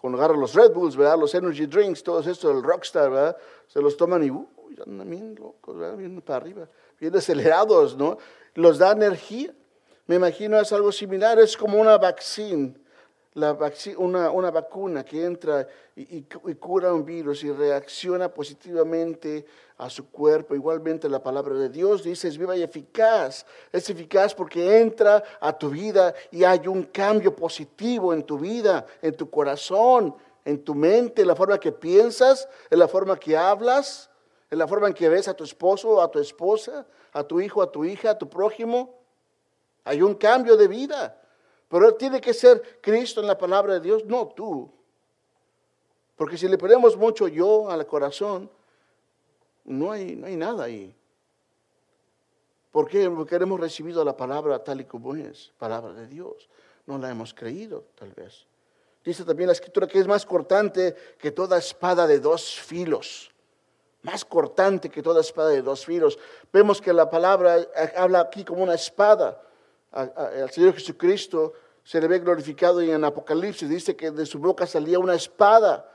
cuando 0.00 0.18
agarran 0.18 0.40
los 0.40 0.54
Red 0.54 0.72
Bulls, 0.72 0.96
¿verdad? 0.96 1.18
Los 1.18 1.34
energy 1.34 1.66
drinks, 1.66 2.02
todo 2.02 2.20
esto, 2.20 2.50
el 2.50 2.62
Rockstar, 2.62 3.10
¿verdad? 3.10 3.36
Se 3.66 3.80
los 3.80 3.96
toman 3.96 4.24
y, 4.24 4.30
uy, 4.30 4.46
andan 4.86 5.10
bien 5.10 5.34
locos, 5.34 5.76
¿verdad? 5.76 5.96
Vienen 5.96 6.22
para 6.22 6.38
arriba, 6.38 6.68
bien 6.98 7.14
acelerados, 7.14 7.96
¿no? 7.96 8.16
Los 8.54 8.78
da 8.78 8.92
energía. 8.92 9.54
Me 10.06 10.16
imagino 10.16 10.58
es 10.58 10.72
algo 10.72 10.90
similar, 10.90 11.38
es 11.38 11.56
como 11.56 11.78
una 11.78 11.98
vaccine, 11.98 12.74
la 13.34 13.56
una, 13.98 14.30
una, 14.30 14.50
vacuna 14.50 15.04
que 15.04 15.24
entra 15.24 15.66
y, 15.94 16.22
cura 16.54 16.92
un 16.92 17.04
virus 17.04 17.44
y 17.44 17.52
reacciona 17.52 18.28
positivamente 18.28 19.46
a 19.78 19.88
su 19.88 20.10
cuerpo. 20.10 20.56
Igualmente 20.56 21.08
la 21.08 21.22
palabra 21.22 21.54
de 21.54 21.68
Dios 21.68 22.02
dice 22.02 22.26
es 22.26 22.36
viva 22.36 22.56
y 22.56 22.62
eficaz. 22.62 23.46
Es 23.70 23.88
eficaz 23.88 24.34
porque 24.34 24.80
entra 24.80 25.22
a 25.40 25.56
tu 25.56 25.70
vida 25.70 26.12
y 26.32 26.42
hay 26.42 26.66
un 26.66 26.84
cambio 26.84 27.34
positivo 27.34 28.12
en 28.12 28.24
tu 28.24 28.36
vida, 28.36 28.84
en 29.00 29.14
tu 29.14 29.30
corazón, 29.30 30.14
en 30.44 30.64
tu 30.64 30.74
mente, 30.74 31.22
en 31.22 31.28
la 31.28 31.36
forma 31.36 31.60
que 31.60 31.70
piensas, 31.70 32.48
en 32.68 32.80
la 32.80 32.88
forma 32.88 33.16
que 33.16 33.36
hablas, 33.36 34.10
en 34.50 34.58
la 34.58 34.66
forma 34.66 34.88
en 34.88 34.94
que 34.94 35.08
ves 35.08 35.28
a 35.28 35.34
tu 35.34 35.44
esposo 35.44 36.02
a 36.02 36.10
tu 36.10 36.18
esposa, 36.18 36.84
a 37.12 37.22
tu 37.22 37.40
hijo, 37.40 37.62
a 37.62 37.70
tu 37.70 37.84
hija, 37.84 38.10
a 38.10 38.18
tu 38.18 38.28
prójimo. 38.28 38.98
Hay 39.84 40.02
un 40.02 40.14
cambio 40.14 40.56
de 40.56 40.66
vida. 40.66 41.19
Pero 41.70 41.94
tiene 41.94 42.20
que 42.20 42.34
ser 42.34 42.80
Cristo 42.80 43.20
en 43.20 43.28
la 43.28 43.38
palabra 43.38 43.74
de 43.74 43.80
Dios, 43.80 44.04
no 44.04 44.26
tú. 44.26 44.68
Porque 46.16 46.36
si 46.36 46.48
le 46.48 46.58
ponemos 46.58 46.96
mucho 46.96 47.28
yo 47.28 47.70
al 47.70 47.86
corazón, 47.86 48.50
no 49.64 49.92
hay, 49.92 50.16
no 50.16 50.26
hay 50.26 50.34
nada 50.34 50.64
ahí. 50.64 50.92
¿Por 52.72 52.88
qué? 52.88 53.08
Porque 53.08 53.36
hemos 53.36 53.60
recibido 53.60 54.04
la 54.04 54.16
palabra 54.16 54.64
tal 54.64 54.80
y 54.80 54.84
como 54.84 55.14
es, 55.14 55.52
palabra 55.58 55.92
de 55.92 56.08
Dios. 56.08 56.48
No 56.86 56.98
la 56.98 57.08
hemos 57.08 57.32
creído, 57.32 57.84
tal 57.94 58.12
vez. 58.14 58.46
Dice 59.04 59.24
también 59.24 59.46
la 59.46 59.52
escritura 59.52 59.86
que 59.86 60.00
es 60.00 60.08
más 60.08 60.26
cortante 60.26 60.96
que 61.18 61.30
toda 61.30 61.56
espada 61.56 62.08
de 62.08 62.18
dos 62.18 62.52
filos. 62.58 63.30
Más 64.02 64.24
cortante 64.24 64.90
que 64.90 65.02
toda 65.02 65.20
espada 65.20 65.50
de 65.50 65.62
dos 65.62 65.86
filos. 65.86 66.18
Vemos 66.52 66.80
que 66.80 66.92
la 66.92 67.08
palabra 67.08 67.64
habla 67.96 68.22
aquí 68.22 68.44
como 68.44 68.64
una 68.64 68.74
espada 68.74 69.40
al 69.92 70.50
Señor 70.50 70.74
Jesucristo 70.74 71.52
se 71.82 72.00
le 72.00 72.08
ve 72.08 72.18
glorificado 72.20 72.82
y 72.82 72.90
en 72.90 73.04
Apocalipsis 73.04 73.68
dice 73.68 73.96
que 73.96 74.10
de 74.10 74.26
su 74.26 74.38
boca 74.38 74.66
salía 74.66 74.98
una 74.98 75.14
espada. 75.14 75.90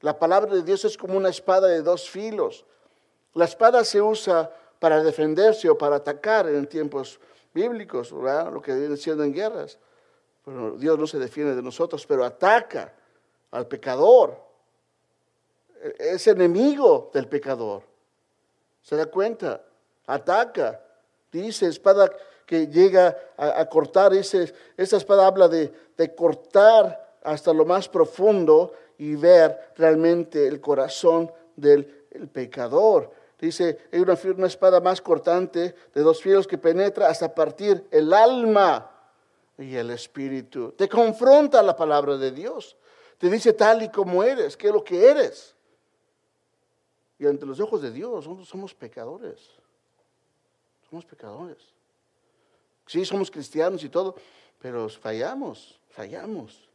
La 0.00 0.18
palabra 0.18 0.54
de 0.54 0.62
Dios 0.62 0.84
es 0.84 0.98
como 0.98 1.16
una 1.16 1.28
espada 1.28 1.68
de 1.68 1.82
dos 1.82 2.10
filos. 2.10 2.66
La 3.34 3.44
espada 3.44 3.84
se 3.84 4.02
usa 4.02 4.50
para 4.78 5.02
defenderse 5.02 5.70
o 5.70 5.78
para 5.78 5.96
atacar 5.96 6.48
en 6.48 6.66
tiempos 6.66 7.20
bíblicos, 7.54 8.10
lo 8.10 8.60
que 8.60 8.74
viene 8.74 8.96
siendo 8.96 9.24
en 9.24 9.32
guerras. 9.32 9.78
Pero 10.44 10.76
Dios 10.76 10.98
no 10.98 11.06
se 11.06 11.18
defiende 11.18 11.54
de 11.54 11.62
nosotros, 11.62 12.04
pero 12.04 12.24
ataca 12.24 12.92
al 13.52 13.66
pecador. 13.68 14.36
Es 15.98 16.26
enemigo 16.26 17.10
del 17.14 17.28
pecador. 17.28 17.84
¿Se 18.82 18.96
da 18.96 19.06
cuenta? 19.06 19.62
Ataca. 20.06 20.80
Dice 21.30 21.68
espada 21.68 22.10
que 22.52 22.66
llega 22.66 23.16
a, 23.38 23.64
cortar, 23.64 24.12
ese, 24.12 24.52
esa 24.76 24.98
espada 24.98 25.26
habla 25.26 25.48
de, 25.48 25.72
cortar 26.14 27.16
hasta 27.22 27.50
lo 27.50 27.64
más 27.64 27.88
profundo 27.88 28.74
y 28.98 29.14
ver 29.14 29.72
realmente 29.74 30.46
el 30.46 30.60
corazón 30.60 31.32
del 31.56 31.86
pecador. 32.30 33.10
Dice, 33.38 33.78
hay 33.90 34.00
una, 34.00 34.46
espada 34.46 34.80
más 34.82 35.00
cortante 35.00 35.74
de 35.94 36.00
dos 36.02 36.20
filos 36.20 36.46
que 36.46 36.58
penetra 36.58 37.08
hasta 37.08 37.34
partir 37.34 37.86
el 37.90 38.12
alma 38.12 38.90
y 39.56 39.74
el 39.74 39.88
espíritu. 39.88 40.72
Te 40.72 40.90
confronta 40.90 41.62
la 41.62 41.74
palabra 41.74 42.18
de 42.18 42.32
Dios. 42.32 42.76
Te 43.16 43.30
dice 43.30 43.54
tal 43.54 43.82
y 43.82 43.88
como 43.88 44.22
eres, 44.22 44.58
qué 44.58 44.66
es 44.66 44.74
lo 44.74 44.84
que 44.84 45.08
eres. 45.10 45.56
Y 47.18 47.26
ante 47.26 47.46
los 47.46 47.60
ojos 47.60 47.80
de 47.80 47.90
Dios 47.90 48.28
somos 48.46 48.74
pecadores. 48.74 49.40
Somos 50.90 51.06
pecadores. 51.06 51.71
Sí, 52.86 53.04
somos 53.04 53.30
cristianos 53.30 53.84
y 53.84 53.88
todo, 53.88 54.16
pero 54.60 54.88
fallamos, 54.88 55.78
fallamos. 55.90 56.68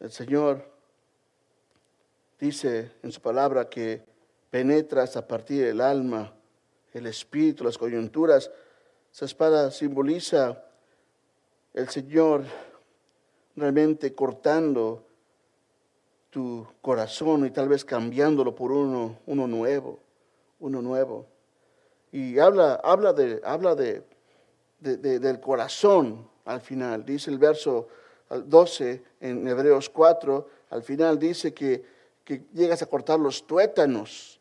El 0.00 0.12
Señor 0.12 0.64
dice 2.38 2.92
en 3.02 3.10
su 3.10 3.20
palabra 3.20 3.68
que 3.68 4.04
penetra 4.50 5.02
hasta 5.02 5.26
partir 5.26 5.64
el 5.64 5.80
alma, 5.80 6.32
el 6.92 7.06
espíritu, 7.06 7.64
las 7.64 7.78
coyunturas. 7.78 8.50
Esa 9.12 9.24
espada 9.24 9.70
simboliza 9.70 10.64
el 11.74 11.88
Señor 11.88 12.44
realmente 13.56 14.14
cortando 14.14 15.04
tu 16.30 16.66
corazón 16.80 17.46
y 17.46 17.50
tal 17.50 17.68
vez 17.68 17.84
cambiándolo 17.84 18.54
por 18.54 18.70
uno, 18.70 19.18
uno 19.26 19.46
nuevo, 19.46 19.98
uno 20.60 20.82
nuevo. 20.82 21.26
Y 22.12 22.38
habla, 22.38 22.80
habla, 22.82 23.12
de, 23.12 23.40
habla 23.44 23.74
de, 23.74 24.02
del 24.80 25.40
corazón, 25.40 26.28
al 26.44 26.60
final. 26.60 27.04
Dice 27.04 27.30
el 27.30 27.38
verso 27.38 27.88
12 28.30 29.02
en 29.20 29.46
Hebreos 29.46 29.90
4, 29.90 30.48
al 30.70 30.82
final 30.82 31.18
dice 31.18 31.52
que, 31.52 31.84
que 32.24 32.44
llegas 32.52 32.82
a 32.82 32.86
cortar 32.86 33.18
los 33.18 33.46
tuétanos. 33.46 34.40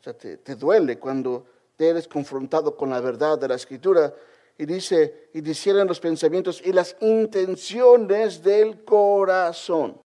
O 0.00 0.02
sea, 0.02 0.12
te, 0.12 0.38
te 0.38 0.54
duele 0.54 0.98
cuando 0.98 1.46
te 1.76 1.88
eres 1.88 2.08
confrontado 2.08 2.76
con 2.76 2.90
la 2.90 3.00
verdad 3.00 3.38
de 3.38 3.48
la 3.48 3.54
escritura. 3.54 4.12
Y 4.58 4.66
dice, 4.66 5.30
y 5.32 5.40
disciernen 5.40 5.88
los 5.88 5.98
pensamientos 5.98 6.60
y 6.64 6.72
las 6.72 6.96
intenciones 7.00 8.42
del 8.42 8.84
corazón, 8.84 10.00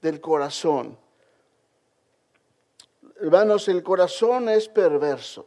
del 0.00 0.20
corazón. 0.20 0.96
Hermanos, 3.20 3.68
el 3.68 3.82
corazón 3.82 4.48
es 4.48 4.68
perverso. 4.68 5.46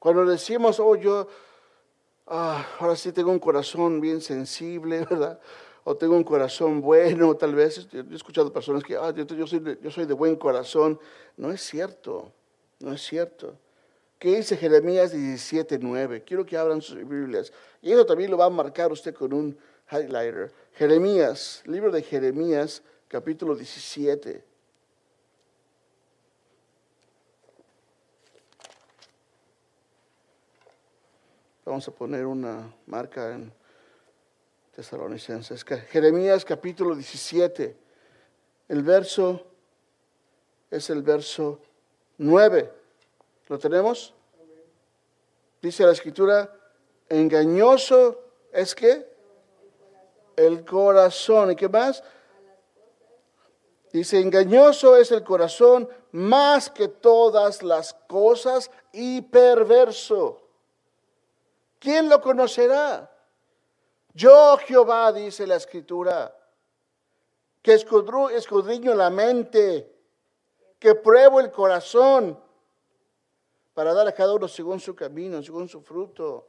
Cuando 0.00 0.24
decimos, 0.24 0.80
oh, 0.80 0.96
yo, 0.96 1.28
ah, 2.26 2.66
ahora 2.78 2.96
sí 2.96 3.12
tengo 3.12 3.30
un 3.30 3.38
corazón 3.38 4.00
bien 4.00 4.22
sensible, 4.22 5.00
¿verdad? 5.10 5.38
O 5.84 5.94
tengo 5.94 6.16
un 6.16 6.24
corazón 6.24 6.80
bueno, 6.80 7.36
tal 7.36 7.54
vez. 7.54 7.86
Yo 7.90 8.00
he 8.10 8.14
escuchado 8.14 8.50
personas 8.50 8.82
que, 8.82 8.96
ah, 8.96 9.12
yo, 9.14 9.46
soy 9.46 9.78
yo 9.82 9.90
soy 9.90 10.06
de 10.06 10.14
buen 10.14 10.36
corazón. 10.36 10.98
No 11.36 11.52
es 11.52 11.60
cierto, 11.60 12.32
no 12.78 12.94
es 12.94 13.02
cierto. 13.02 13.54
¿Qué 14.18 14.36
dice 14.36 14.56
Jeremías 14.56 15.14
17.9? 15.14 16.24
Quiero 16.24 16.46
que 16.46 16.56
abran 16.56 16.80
sus 16.80 16.96
Biblias. 16.96 17.52
Y 17.82 17.92
eso 17.92 18.06
también 18.06 18.30
lo 18.30 18.38
va 18.38 18.46
a 18.46 18.50
marcar 18.50 18.90
usted 18.92 19.14
con 19.14 19.34
un 19.34 19.58
highlighter. 19.92 20.50
Jeremías, 20.72 21.62
libro 21.66 21.92
de 21.92 22.02
Jeremías, 22.02 22.82
capítulo 23.06 23.54
17. 23.54 24.49
Vamos 31.70 31.86
a 31.86 31.92
poner 31.92 32.26
una 32.26 32.74
marca 32.86 33.32
en 33.32 33.52
Tesalonicenses. 34.74 35.62
Jeremías 35.62 36.44
capítulo 36.44 36.96
17. 36.96 37.76
El 38.66 38.82
verso 38.82 39.46
es 40.68 40.90
el 40.90 41.02
verso 41.02 41.60
9. 42.18 42.72
¿Lo 43.46 43.56
tenemos? 43.56 44.12
Dice 45.62 45.84
la 45.86 45.92
escritura, 45.92 46.52
engañoso 47.08 48.20
es 48.52 48.74
que 48.74 49.06
el 50.34 50.64
corazón. 50.64 51.52
¿Y 51.52 51.54
qué 51.54 51.68
más? 51.68 52.02
Dice, 53.92 54.18
engañoso 54.18 54.96
es 54.96 55.12
el 55.12 55.22
corazón 55.22 55.88
más 56.10 56.68
que 56.68 56.88
todas 56.88 57.62
las 57.62 57.94
cosas 58.08 58.72
y 58.92 59.22
perverso. 59.22 60.49
¿Quién 61.80 62.08
lo 62.08 62.20
conocerá? 62.20 63.10
Yo 64.14 64.56
Jehová, 64.58 65.12
dice 65.12 65.46
la 65.46 65.56
escritura, 65.56 66.36
que 67.62 67.74
escudriño 67.74 68.94
la 68.94 69.10
mente, 69.10 69.92
que 70.78 70.94
pruebo 70.94 71.40
el 71.40 71.50
corazón 71.50 72.38
para 73.74 73.92
dar 73.92 74.06
a 74.06 74.12
cada 74.12 74.34
uno 74.34 74.46
según 74.46 74.80
su 74.80 74.94
camino, 74.94 75.42
según 75.42 75.68
su 75.68 75.80
fruto. 75.82 76.46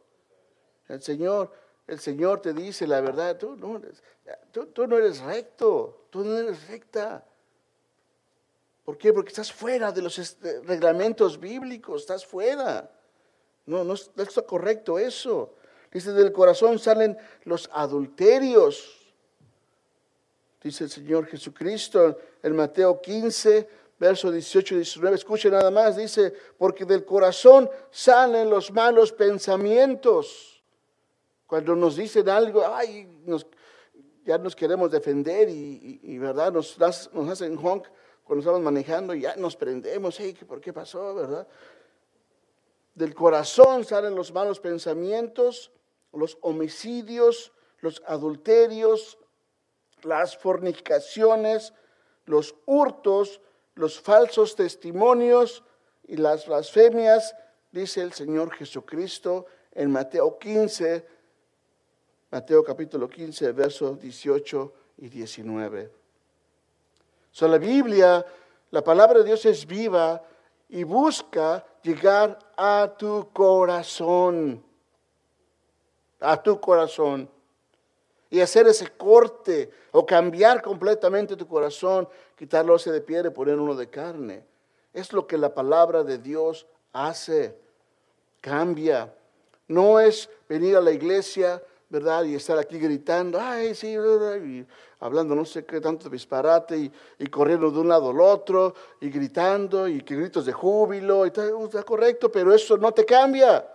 El 0.87 1.01
Señor, 1.01 1.51
el 1.87 1.99
Señor 1.99 2.41
te 2.41 2.53
dice 2.53 2.87
la 2.87 3.01
verdad, 3.01 3.37
tú 3.37 3.55
no 3.55 3.81
tú 4.51 4.87
no 4.87 4.97
eres 4.97 5.19
recto, 5.21 6.07
tú 6.09 6.23
no 6.23 6.37
eres 6.37 6.67
recta. 6.67 7.25
¿Por 8.83 8.97
qué? 8.97 9.13
Porque 9.13 9.29
estás 9.29 9.51
fuera 9.51 9.91
de 9.91 10.01
los 10.01 10.37
reglamentos 10.63 11.39
bíblicos, 11.39 12.01
estás 12.01 12.25
fuera. 12.25 12.89
No, 13.65 13.83
no, 13.83 13.93
está 13.93 14.41
correcto 14.41 14.97
eso. 14.97 15.55
Dice, 15.91 16.13
del 16.13 16.31
corazón 16.31 16.79
salen 16.79 17.17
los 17.43 17.69
adulterios. 17.73 18.97
Dice 20.63 20.85
el 20.85 20.89
Señor 20.89 21.25
Jesucristo 21.25 22.17
en 22.43 22.55
Mateo 22.55 23.01
15, 23.01 23.67
verso 23.99 24.31
18 24.31 24.75
y 24.75 24.77
19. 24.77 25.15
Escuche 25.15 25.49
nada 25.49 25.69
más. 25.69 25.97
Dice, 25.97 26.33
porque 26.57 26.85
del 26.85 27.03
corazón 27.03 27.69
salen 27.89 28.49
los 28.49 28.71
malos 28.71 29.11
pensamientos. 29.11 30.63
Cuando 31.45 31.75
nos 31.75 31.97
dicen 31.97 32.29
algo, 32.29 32.65
ay, 32.65 33.07
ya 34.23 34.37
nos 34.37 34.55
queremos 34.55 34.91
defender 34.91 35.49
y, 35.49 36.17
verdad, 36.17 36.53
nos, 36.53 36.79
hacen 36.79 37.57
honk 37.57 37.87
cuando 38.23 38.41
estamos 38.41 38.61
manejando 38.61 39.13
y 39.13 39.21
ya 39.21 39.35
nos 39.35 39.57
prendemos. 39.57 40.17
Hey, 40.19 40.37
¿Por 40.47 40.61
qué 40.61 40.71
pasó? 40.71 41.13
¿Verdad? 41.13 41.47
Del 42.95 43.15
corazón 43.15 43.85
salen 43.85 44.15
los 44.15 44.33
malos 44.33 44.59
pensamientos, 44.59 45.71
los 46.13 46.37
homicidios, 46.41 47.53
los 47.79 48.01
adulterios, 48.05 49.17
las 50.03 50.37
fornicaciones, 50.37 51.73
los 52.25 52.55
hurtos, 52.65 53.41
los 53.75 53.99
falsos 53.99 54.55
testimonios 54.55 55.63
y 56.03 56.17
las 56.17 56.47
blasfemias, 56.47 57.35
dice 57.71 58.01
el 58.01 58.13
Señor 58.13 58.53
Jesucristo 58.53 59.45
en 59.71 59.91
Mateo 59.91 60.37
15, 60.37 61.05
Mateo 62.29 62.63
capítulo 62.63 63.09
15, 63.09 63.51
versos 63.53 63.99
18 63.99 64.73
y 64.97 65.09
19. 65.09 65.91
So, 67.31 67.47
la 67.47 67.57
Biblia, 67.57 68.25
la 68.71 68.83
palabra 68.83 69.19
de 69.19 69.25
Dios 69.25 69.45
es 69.45 69.65
viva 69.65 70.21
y 70.71 70.85
busca 70.85 71.65
llegar 71.83 72.39
a 72.55 72.95
tu 72.97 73.29
corazón, 73.33 74.63
a 76.21 76.41
tu 76.41 76.59
corazón. 76.59 77.29
Y 78.29 78.39
hacer 78.39 78.65
ese 78.67 78.87
corte 78.87 79.69
o 79.91 80.05
cambiar 80.05 80.61
completamente 80.61 81.35
tu 81.35 81.45
corazón, 81.45 82.07
quitarlo 82.37 82.77
ese 82.77 82.89
de 82.89 83.01
piedra 83.01 83.27
y 83.27 83.33
poner 83.33 83.59
uno 83.59 83.75
de 83.75 83.89
carne. 83.89 84.45
Es 84.93 85.11
lo 85.11 85.27
que 85.27 85.37
la 85.37 85.53
palabra 85.53 86.05
de 86.05 86.17
Dios 86.17 86.65
hace. 86.93 87.53
Cambia. 88.39 89.13
No 89.67 89.99
es 89.99 90.29
venir 90.47 90.77
a 90.77 90.81
la 90.81 90.91
iglesia, 90.91 91.61
¿verdad? 91.91 92.23
Y 92.23 92.35
estar 92.35 92.57
aquí 92.57 92.79
gritando, 92.79 93.37
ay, 93.37 93.75
sí, 93.75 93.89
y 93.89 94.65
hablando 95.01 95.35
no 95.35 95.43
sé 95.43 95.65
qué 95.65 95.81
tanto 95.81 96.09
disparate 96.09 96.89
y, 97.19 97.27
corriendo 97.27 97.69
de 97.69 97.79
un 97.79 97.89
lado 97.89 98.11
al 98.11 98.21
otro 98.21 98.73
y 99.01 99.09
gritando 99.09 99.89
y 99.89 100.01
que 100.01 100.15
gritos 100.15 100.45
de 100.45 100.53
júbilo, 100.53 101.25
y 101.25 101.27
está, 101.27 101.83
correcto, 101.83 102.31
pero 102.31 102.53
eso 102.53 102.77
no 102.77 102.93
te 102.93 103.03
cambia. 103.03 103.67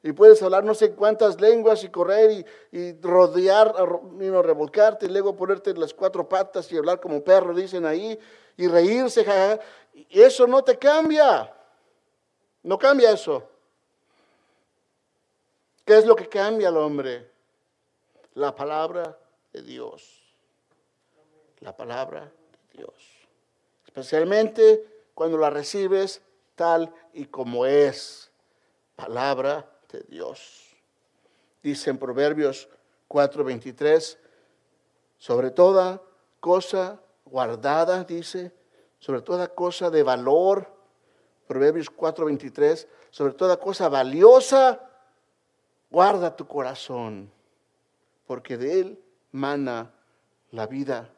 Y 0.00 0.12
puedes 0.12 0.40
hablar 0.44 0.62
no 0.62 0.74
sé 0.74 0.92
cuántas 0.92 1.40
lenguas 1.40 1.82
y 1.82 1.88
correr 1.88 2.46
y, 2.70 2.92
rodear, 3.00 3.74
y 4.20 4.26
no, 4.26 4.40
revolcarte 4.40 5.06
y 5.06 5.08
luego 5.08 5.34
ponerte 5.34 5.74
las 5.74 5.92
cuatro 5.92 6.28
patas 6.28 6.70
y 6.70 6.76
hablar 6.76 7.00
como 7.00 7.24
perro, 7.24 7.52
dicen 7.52 7.84
ahí, 7.84 8.16
y 8.56 8.68
reírse, 8.68 9.26
Y 9.92 10.20
eso 10.22 10.46
no 10.46 10.62
te 10.62 10.78
cambia. 10.78 11.52
No 12.62 12.78
cambia 12.78 13.10
eso. 13.10 13.53
¿Qué 15.84 15.98
es 15.98 16.06
lo 16.06 16.16
que 16.16 16.28
cambia 16.28 16.68
al 16.68 16.78
hombre? 16.78 17.30
La 18.34 18.54
palabra 18.54 19.18
de 19.52 19.62
Dios. 19.62 20.22
La 21.60 21.76
palabra 21.76 22.22
de 22.22 22.78
Dios. 22.78 22.94
Especialmente 23.84 25.04
cuando 25.14 25.36
la 25.36 25.50
recibes 25.50 26.22
tal 26.54 26.92
y 27.12 27.26
como 27.26 27.66
es. 27.66 28.30
Palabra 28.96 29.70
de 29.92 30.00
Dios. 30.08 30.74
Dice 31.62 31.90
en 31.90 31.98
Proverbios 31.98 32.68
4:23, 33.08 34.18
sobre 35.18 35.50
toda 35.50 36.00
cosa 36.40 37.00
guardada, 37.26 38.04
dice, 38.04 38.52
sobre 39.00 39.20
toda 39.20 39.48
cosa 39.48 39.90
de 39.90 40.02
valor. 40.02 40.66
Proverbios 41.46 41.90
4:23, 41.90 42.88
sobre 43.10 43.34
toda 43.34 43.58
cosa 43.58 43.90
valiosa 43.90 44.90
Guarda 45.94 46.34
tu 46.34 46.48
corazón, 46.48 47.30
porque 48.26 48.56
de 48.56 48.80
él 48.80 49.04
mana 49.30 49.94
la 50.50 50.66
vida. 50.66 51.08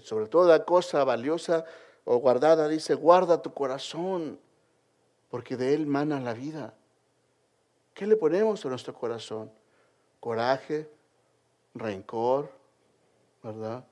Sobre 0.00 0.26
toda 0.26 0.64
cosa 0.64 1.04
valiosa 1.04 1.66
o 2.06 2.16
guardada, 2.16 2.66
dice, 2.66 2.94
guarda 2.94 3.42
tu 3.42 3.52
corazón, 3.52 4.40
porque 5.28 5.58
de 5.58 5.74
él 5.74 5.86
mana 5.86 6.18
la 6.18 6.32
vida. 6.32 6.72
¿Qué 7.92 8.06
le 8.06 8.16
ponemos 8.16 8.64
a 8.64 8.70
nuestro 8.70 8.94
corazón? 8.94 9.52
Coraje, 10.18 10.90
rencor, 11.74 12.50
¿verdad? 13.42 13.84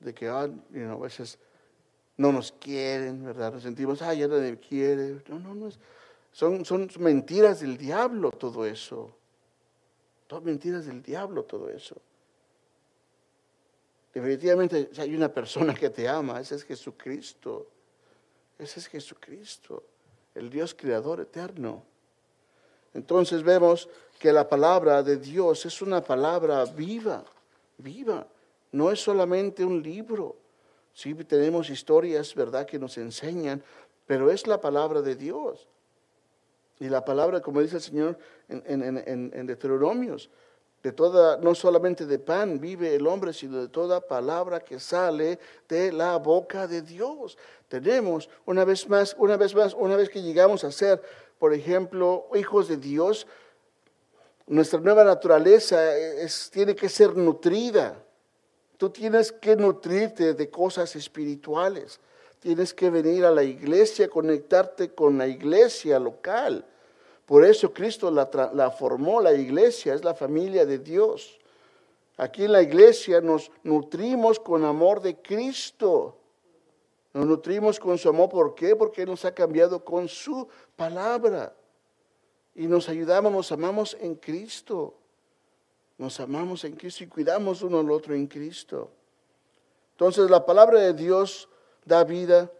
De 0.00 0.12
que 0.12 0.26
ah, 0.26 0.48
a 0.48 0.96
veces 0.96 1.38
no 2.16 2.32
nos 2.32 2.50
quieren, 2.50 3.24
¿verdad? 3.24 3.52
Nos 3.52 3.62
sentimos, 3.62 4.02
ah, 4.02 4.12
ya 4.14 4.26
nadie 4.26 4.50
me 4.50 4.58
quiere. 4.58 5.22
No, 5.28 5.38
no, 5.38 5.54
no 5.54 5.68
es 5.68 5.78
son, 6.32 6.88
mentiras 6.98 7.60
del 7.60 7.76
diablo 7.76 8.30
todo 8.30 8.64
eso. 8.64 9.10
Son 10.28 10.44
mentiras 10.44 10.86
del 10.86 11.02
diablo 11.02 11.44
todo 11.44 11.68
eso. 11.68 11.96
Definitivamente 14.14 14.90
hay 14.98 15.14
una 15.14 15.32
persona 15.32 15.74
que 15.74 15.90
te 15.90 16.08
ama, 16.08 16.40
ese 16.40 16.56
es 16.56 16.64
Jesucristo. 16.64 17.68
Ese 18.60 18.80
es 18.80 18.88
Jesucristo, 18.88 19.82
el 20.34 20.50
Dios 20.50 20.74
creador 20.74 21.20
eterno. 21.20 21.82
Entonces 22.92 23.42
vemos 23.42 23.88
que 24.18 24.32
la 24.32 24.46
palabra 24.48 25.02
de 25.02 25.16
Dios 25.16 25.64
es 25.64 25.80
una 25.80 26.02
palabra 26.02 26.66
viva, 26.66 27.24
viva. 27.78 28.26
No 28.72 28.90
es 28.90 29.00
solamente 29.00 29.64
un 29.64 29.82
libro. 29.82 30.36
Sí 30.92 31.14
tenemos 31.14 31.70
historias, 31.70 32.34
¿verdad?, 32.34 32.66
que 32.66 32.78
nos 32.78 32.98
enseñan, 32.98 33.62
pero 34.06 34.30
es 34.30 34.46
la 34.46 34.60
palabra 34.60 35.00
de 35.00 35.16
Dios. 35.16 35.66
Y 36.80 36.88
la 36.88 37.04
palabra, 37.04 37.40
como 37.40 37.60
dice 37.60 37.76
el 37.76 37.82
Señor 37.82 38.18
en, 38.48 38.82
en, 38.82 39.30
en 39.34 39.46
Deuteronomios, 39.46 40.30
de 40.82 40.92
toda, 40.92 41.36
no 41.36 41.54
solamente 41.54 42.06
de 42.06 42.18
pan 42.18 42.58
vive 42.58 42.94
el 42.94 43.06
hombre, 43.06 43.32
sino 43.32 43.60
de 43.60 43.68
toda 43.68 44.00
palabra 44.00 44.60
que 44.60 44.80
sale 44.80 45.38
de 45.68 45.92
la 45.92 46.16
boca 46.16 46.66
de 46.66 46.80
Dios. 46.80 47.36
Tenemos, 47.68 48.30
una 48.46 48.64
vez 48.64 48.88
más, 48.88 49.14
una 49.18 49.36
vez 49.36 49.54
más, 49.54 49.74
una 49.74 49.96
vez 49.96 50.08
que 50.08 50.22
llegamos 50.22 50.64
a 50.64 50.72
ser, 50.72 51.02
por 51.38 51.52
ejemplo, 51.52 52.28
hijos 52.34 52.68
de 52.68 52.78
Dios, 52.78 53.26
nuestra 54.46 54.80
nueva 54.80 55.04
naturaleza 55.04 55.78
tiene 56.50 56.74
que 56.74 56.88
ser 56.88 57.14
nutrida. 57.14 58.02
Tú 58.78 58.88
tienes 58.88 59.30
que 59.32 59.56
nutrirte 59.56 60.32
de 60.32 60.50
cosas 60.50 60.96
espirituales. 60.96 62.00
Tienes 62.40 62.74
que 62.74 62.90
venir 62.90 63.24
a 63.24 63.30
la 63.30 63.44
iglesia, 63.44 64.08
conectarte 64.08 64.94
con 64.94 65.16
la 65.16 65.28
iglesia 65.28 65.98
local 65.98 66.64
por 67.30 67.44
eso 67.44 67.72
Cristo 67.72 68.10
la, 68.10 68.72
formó, 68.72 69.20
la 69.20 69.32
iglesia 69.32 69.94
es 69.94 70.02
la 70.02 70.14
familia 70.14 70.66
de 70.66 70.80
Dios. 70.80 71.38
Aquí 72.16 72.42
en 72.42 72.50
la 72.50 72.60
iglesia 72.60 73.20
nos 73.20 73.52
nutrimos 73.62 74.40
con 74.40 74.64
amor 74.64 75.00
de 75.00 75.14
Cristo. 75.22 76.16
Nos 77.14 77.26
nutrimos 77.26 77.78
con 77.78 77.98
su 77.98 78.08
amor. 78.08 78.30
¿Por 78.30 78.56
qué? 78.56 78.74
Porque 78.74 79.06
nos 79.06 79.24
ha 79.24 79.32
cambiado 79.32 79.84
con 79.84 80.08
su 80.08 80.48
palabra. 80.74 81.54
Y 82.56 82.66
nos 82.66 82.88
ayudamos, 82.88 83.30
nos 83.30 83.52
amamos 83.52 83.96
en 84.00 84.16
Cristo. 84.16 84.94
Nos 85.98 86.18
amamos 86.18 86.64
en 86.64 86.74
Cristo 86.74 87.04
y 87.04 87.06
cuidamos 87.06 87.62
uno 87.62 87.78
al 87.78 87.92
otro 87.92 88.12
en 88.12 88.26
Cristo. 88.26 88.90
Entonces 89.92 90.28
la 90.28 90.44
palabra 90.44 90.80
de 90.80 90.94
Dios 90.94 91.48
da 91.90 92.04
vida. 92.04 92.50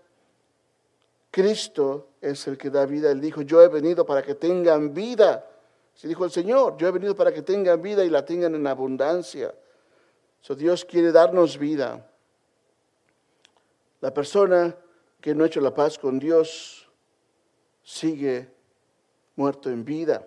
Cristo 1.30 2.08
es 2.20 2.46
el 2.48 2.58
que 2.58 2.68
da 2.68 2.84
vida. 2.84 3.10
Él 3.10 3.20
dijo, 3.20 3.42
yo 3.42 3.62
he 3.62 3.68
venido 3.68 4.04
para 4.04 4.22
que 4.22 4.34
tengan 4.34 4.92
vida. 4.92 5.48
Se 5.94 6.08
dijo 6.08 6.24
el 6.24 6.32
Señor, 6.32 6.76
yo 6.76 6.88
he 6.88 6.90
venido 6.90 7.14
para 7.14 7.32
que 7.32 7.42
tengan 7.42 7.80
vida 7.80 8.04
y 8.04 8.10
la 8.10 8.24
tengan 8.24 8.54
en 8.54 8.66
abundancia. 8.66 9.54
So, 10.40 10.54
Dios 10.54 10.84
quiere 10.84 11.12
darnos 11.12 11.58
vida. 11.58 12.10
La 14.00 14.12
persona 14.12 14.74
que 15.20 15.34
no 15.34 15.44
ha 15.44 15.46
hecho 15.46 15.60
la 15.60 15.74
paz 15.74 15.98
con 15.98 16.18
Dios 16.18 16.88
sigue 17.84 18.50
muerto 19.36 19.70
en 19.70 19.84
vida. 19.84 20.26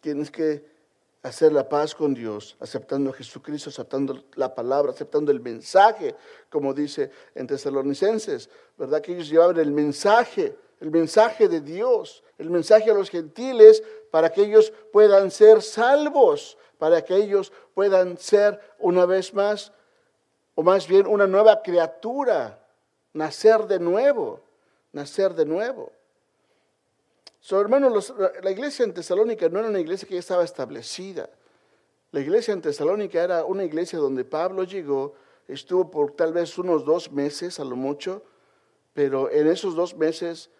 Tienes 0.00 0.30
que 0.30 0.71
hacer 1.22 1.52
la 1.52 1.68
paz 1.68 1.94
con 1.94 2.14
Dios, 2.14 2.56
aceptando 2.58 3.10
a 3.10 3.12
Jesucristo, 3.12 3.70
aceptando 3.70 4.24
la 4.34 4.54
palabra, 4.54 4.90
aceptando 4.92 5.30
el 5.30 5.40
mensaje, 5.40 6.16
como 6.50 6.74
dice 6.74 7.10
en 7.34 7.46
Tesalonicenses, 7.46 8.50
¿verdad? 8.76 9.00
Que 9.00 9.12
ellos 9.12 9.28
llevaban 9.28 9.58
el 9.58 9.70
mensaje, 9.70 10.56
el 10.80 10.90
mensaje 10.90 11.48
de 11.48 11.60
Dios, 11.60 12.24
el 12.38 12.50
mensaje 12.50 12.90
a 12.90 12.94
los 12.94 13.08
gentiles 13.08 13.84
para 14.10 14.30
que 14.32 14.42
ellos 14.42 14.72
puedan 14.92 15.30
ser 15.30 15.62
salvos, 15.62 16.58
para 16.78 17.04
que 17.04 17.14
ellos 17.14 17.52
puedan 17.74 18.18
ser 18.18 18.60
una 18.80 19.06
vez 19.06 19.32
más, 19.32 19.72
o 20.56 20.62
más 20.64 20.88
bien 20.88 21.06
una 21.06 21.28
nueva 21.28 21.62
criatura, 21.62 22.58
nacer 23.12 23.66
de 23.68 23.78
nuevo, 23.78 24.40
nacer 24.92 25.34
de 25.34 25.46
nuevo. 25.46 25.92
So, 27.44 27.60
hermanos, 27.60 28.14
la 28.40 28.52
iglesia 28.52 28.84
en 28.84 28.94
Tesalónica 28.94 29.48
no 29.48 29.58
era 29.58 29.68
una 29.68 29.80
iglesia 29.80 30.06
que 30.06 30.14
ya 30.14 30.20
estaba 30.20 30.44
establecida. 30.44 31.28
La 32.12 32.20
iglesia 32.20 32.54
en 32.54 32.62
Tesalónica 32.62 33.20
era 33.20 33.44
una 33.44 33.64
iglesia 33.64 33.98
donde 33.98 34.24
Pablo 34.24 34.62
llegó, 34.62 35.14
estuvo 35.48 35.90
por 35.90 36.12
tal 36.12 36.32
vez 36.32 36.56
unos 36.56 36.84
dos 36.84 37.10
meses 37.10 37.58
a 37.58 37.64
lo 37.64 37.74
mucho, 37.74 38.22
pero 38.92 39.28
en 39.28 39.48
esos 39.48 39.74
dos 39.74 39.96
meses 39.96 40.50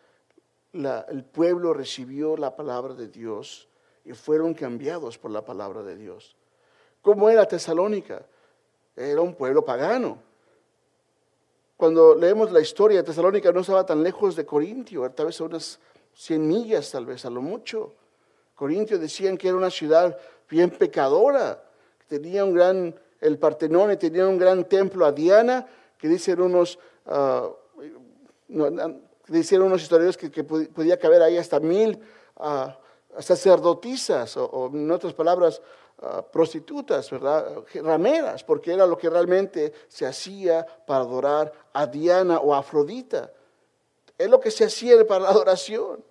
el 0.73 1.25
pueblo 1.25 1.73
recibió 1.73 2.37
la 2.37 2.57
palabra 2.57 2.95
de 2.95 3.07
Dios 3.07 3.69
y 4.05 4.13
fueron 4.13 4.53
cambiados 4.53 5.19
por 5.19 5.31
la 5.31 5.45
palabra 5.45 5.85
de 5.85 5.95
Dios. 5.95 6.35
¿Cómo 7.01 7.31
era 7.31 7.47
Tesalónica? 7.47 8.27
Era 8.97 9.21
un 9.21 9.37
pueblo 9.37 9.65
pagano. 9.65 10.19
Cuando 11.77 12.17
leemos 12.17 12.51
la 12.51 12.61
historia, 12.61 13.05
Tesalónica 13.05 13.53
no 13.53 13.61
estaba 13.61 13.87
tan 13.87 14.03
lejos 14.03 14.35
de 14.35 14.45
Corintio, 14.45 15.09
tal 15.13 15.27
vez 15.27 15.41
unas 15.41 15.79
100 16.15 16.47
millas 16.47 16.91
tal 16.91 17.07
vez 17.07 17.25
a 17.25 17.31
lo 17.31 17.43
mucho. 17.43 17.95
Corintios 18.55 19.01
decían 19.01 19.37
que 19.37 19.49
era 19.49 19.57
una 19.57 19.71
ciudad 19.71 20.17
bien 20.49 20.71
pecadora, 20.71 21.63
que 21.99 22.19
tenía 22.19 22.45
un 22.45 22.55
gran, 22.55 22.95
el 23.21 23.39
Partenón 23.39 23.97
tenía 23.99 24.27
un 24.27 24.39
gran 24.39 24.65
templo 24.65 25.07
a 25.07 25.13
Diana, 25.13 25.67
que 25.99 26.09
dicen 26.09 26.41
unos, 26.41 26.79
uh, 27.07 27.55
dicen 29.29 29.63
unos 29.63 29.83
historiadores 29.83 30.17
que, 30.17 30.45
podía 30.45 30.99
caber 30.99 31.23
ahí 31.23 31.39
hasta 31.39 31.59
mil 31.61 31.99
uh, 32.37 32.69
sacerdotisas, 33.19 34.37
o, 34.37 34.71
en 34.73 34.91
otras 34.91 35.13
palabras, 35.13 35.61
ah, 36.01 36.23
prostitutas, 36.23 37.11
¿verdad? 37.11 37.63
Rameras, 37.75 38.43
porque 38.43 38.73
era 38.73 38.87
lo 38.87 38.97
que 38.97 39.11
realmente 39.11 39.73
se 39.89 40.07
hacía 40.07 40.67
para 40.87 41.01
adorar 41.01 41.53
a 41.73 41.87
Diana 41.87 42.39
o 42.39 42.55
a 42.55 42.59
Afrodita. 42.59 43.31
Es 44.19 44.29
lo 44.29 44.41
que 44.41 44.51
se 44.51 44.65
hacía 44.65 45.07
para 45.07 45.25
la 45.25 45.31
adoración. 45.31 46.05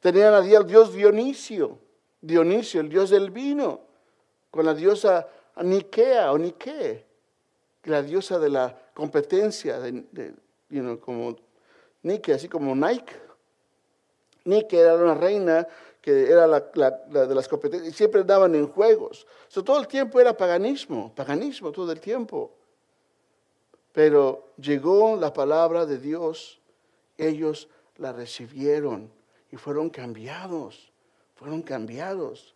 Tenían 0.00 0.34
a 0.34 0.40
Dios 0.40 0.92
Dionisio, 0.92 1.78
Dionisio, 2.20 2.80
el 2.80 2.88
dios 2.88 3.10
del 3.10 3.30
vino, 3.30 3.80
con 4.50 4.64
la 4.64 4.74
diosa 4.74 5.28
Nikea 5.56 6.32
o 6.32 6.38
Nike, 6.38 7.04
la 7.84 8.02
diosa 8.02 8.38
de 8.38 8.48
la 8.48 8.78
competencia, 8.94 9.78
de, 9.78 10.34
como 11.00 11.36
Nike, 12.02 12.32
así 12.32 12.48
como 12.48 12.74
Nike. 12.74 13.14
Nike 14.44 14.78
era 14.78 14.94
una 14.94 15.14
reina 15.14 15.66
que 16.00 16.30
era 16.30 16.46
la, 16.46 16.60
de 16.60 17.34
las 17.34 17.46
competencias 17.46 17.92
y 17.92 17.96
siempre 17.96 18.22
andaban 18.22 18.54
en 18.54 18.68
juegos. 18.68 19.26
todo 19.52 19.78
el 19.78 19.86
tiempo 19.86 20.20
era 20.20 20.36
paganismo, 20.36 21.12
paganismo 21.14 21.72
todo 21.72 21.92
el 21.92 22.00
tiempo. 22.00 22.52
Pero 23.92 24.48
llegó 24.56 25.16
la 25.16 25.32
palabra 25.32 25.84
de 25.84 25.98
Dios 25.98 26.59
ellos 27.26 27.68
la 27.96 28.12
recibieron 28.12 29.10
y 29.50 29.56
fueron 29.56 29.90
cambiados, 29.90 30.92
fueron 31.34 31.62
cambiados. 31.62 32.54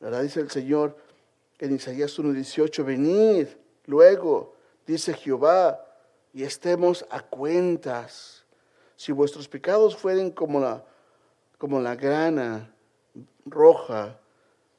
¿Verdad? 0.00 0.22
Dice 0.22 0.40
el 0.40 0.50
Señor 0.50 0.96
en 1.58 1.74
Isaías 1.74 2.18
1.18, 2.18 2.84
venid 2.84 3.48
luego, 3.86 4.54
dice 4.86 5.12
Jehová, 5.14 5.86
y 6.32 6.42
estemos 6.42 7.04
a 7.10 7.20
cuentas. 7.20 8.44
Si 8.96 9.12
vuestros 9.12 9.48
pecados 9.48 9.96
fueren 9.96 10.30
como 10.30 10.60
la, 10.60 10.84
como 11.58 11.80
la 11.80 11.96
grana 11.96 12.74
roja, 13.44 14.18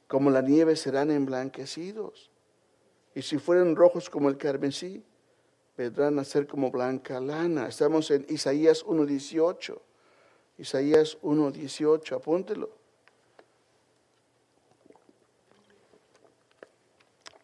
como 0.08 0.30
la 0.30 0.42
nieve 0.42 0.76
serán 0.76 1.10
emblanquecidos. 1.10 2.30
Y 3.14 3.22
si 3.22 3.38
fueren 3.38 3.76
rojos 3.76 4.10
como 4.10 4.28
el 4.28 4.36
carmesí, 4.36 5.04
vendrán 5.76 6.18
a 6.18 6.24
ser 6.24 6.46
como 6.46 6.70
blanca 6.70 7.20
lana. 7.20 7.68
Estamos 7.68 8.10
en 8.10 8.26
Isaías 8.28 8.84
1.18. 8.84 9.78
Isaías 10.58 11.18
1.18, 11.22 12.16
apúntelo. 12.16 12.70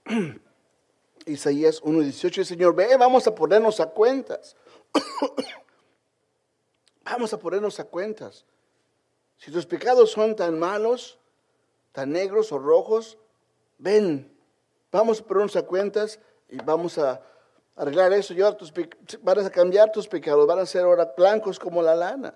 Isaías 1.26 1.82
1.18, 1.82 2.44
Señor, 2.44 2.74
ve, 2.74 2.96
vamos 2.96 3.26
a 3.26 3.34
ponernos 3.34 3.80
a 3.80 3.86
cuentas. 3.86 4.56
vamos 7.04 7.32
a 7.32 7.38
ponernos 7.38 7.80
a 7.80 7.84
cuentas. 7.84 8.44
Si 9.38 9.50
tus 9.50 9.66
pecados 9.66 10.10
son 10.10 10.36
tan 10.36 10.58
malos, 10.58 11.18
tan 11.92 12.12
negros 12.12 12.52
o 12.52 12.58
rojos, 12.58 13.18
ven, 13.78 14.30
vamos 14.90 15.20
a 15.20 15.24
ponernos 15.24 15.56
a 15.56 15.62
cuentas 15.62 16.20
y 16.48 16.56
vamos 16.58 16.98
a 16.98 17.22
arreglar 17.78 18.12
eso, 18.12 18.34
van 19.22 19.38
a 19.38 19.50
cambiar 19.50 19.92
tus 19.92 20.08
pecados, 20.08 20.46
van 20.46 20.58
a 20.58 20.66
ser 20.66 20.82
ahora 20.82 21.14
blancos 21.16 21.58
como 21.58 21.80
la 21.80 21.94
lana. 21.94 22.34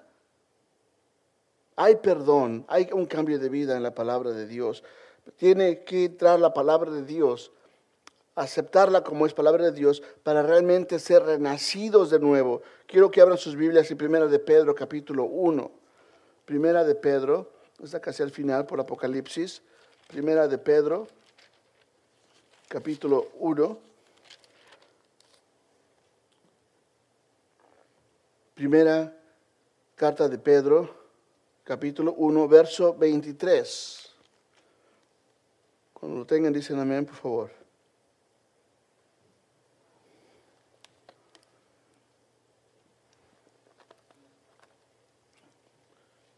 Hay 1.74 1.96
perdón, 1.96 2.64
hay 2.68 2.88
un 2.92 3.06
cambio 3.06 3.38
de 3.38 3.48
vida 3.48 3.76
en 3.76 3.82
la 3.82 3.92
palabra 3.92 4.30
de 4.30 4.46
Dios. 4.46 4.84
Tiene 5.36 5.82
que 5.82 6.04
entrar 6.04 6.38
la 6.38 6.54
palabra 6.54 6.92
de 6.92 7.02
Dios, 7.02 7.50
aceptarla 8.36 9.02
como 9.02 9.26
es 9.26 9.34
palabra 9.34 9.64
de 9.64 9.72
Dios 9.72 10.02
para 10.22 10.42
realmente 10.42 11.00
ser 11.00 11.24
renacidos 11.24 12.10
de 12.10 12.20
nuevo. 12.20 12.62
Quiero 12.86 13.10
que 13.10 13.20
abran 13.20 13.36
sus 13.36 13.56
Biblias 13.56 13.90
en 13.90 13.98
Primera 13.98 14.28
de 14.28 14.38
Pedro, 14.38 14.74
capítulo 14.76 15.24
1. 15.24 15.72
Primera 16.44 16.84
de 16.84 16.94
Pedro, 16.94 17.50
está 17.82 18.00
casi 18.00 18.22
al 18.22 18.30
final 18.30 18.64
por 18.66 18.78
Apocalipsis. 18.78 19.60
Primera 20.06 20.46
de 20.46 20.58
Pedro, 20.58 21.08
capítulo 22.68 23.28
1. 23.40 23.91
Primera 28.54 29.16
carta 29.94 30.28
de 30.28 30.38
Pedro, 30.38 30.94
capítulo 31.64 32.12
1, 32.18 32.48
verso 32.48 32.94
23. 32.94 34.12
Cuando 35.94 36.18
lo 36.18 36.26
tengan, 36.26 36.52
dicen 36.52 36.78
amén, 36.78 37.06
por 37.06 37.14
favor. 37.14 37.62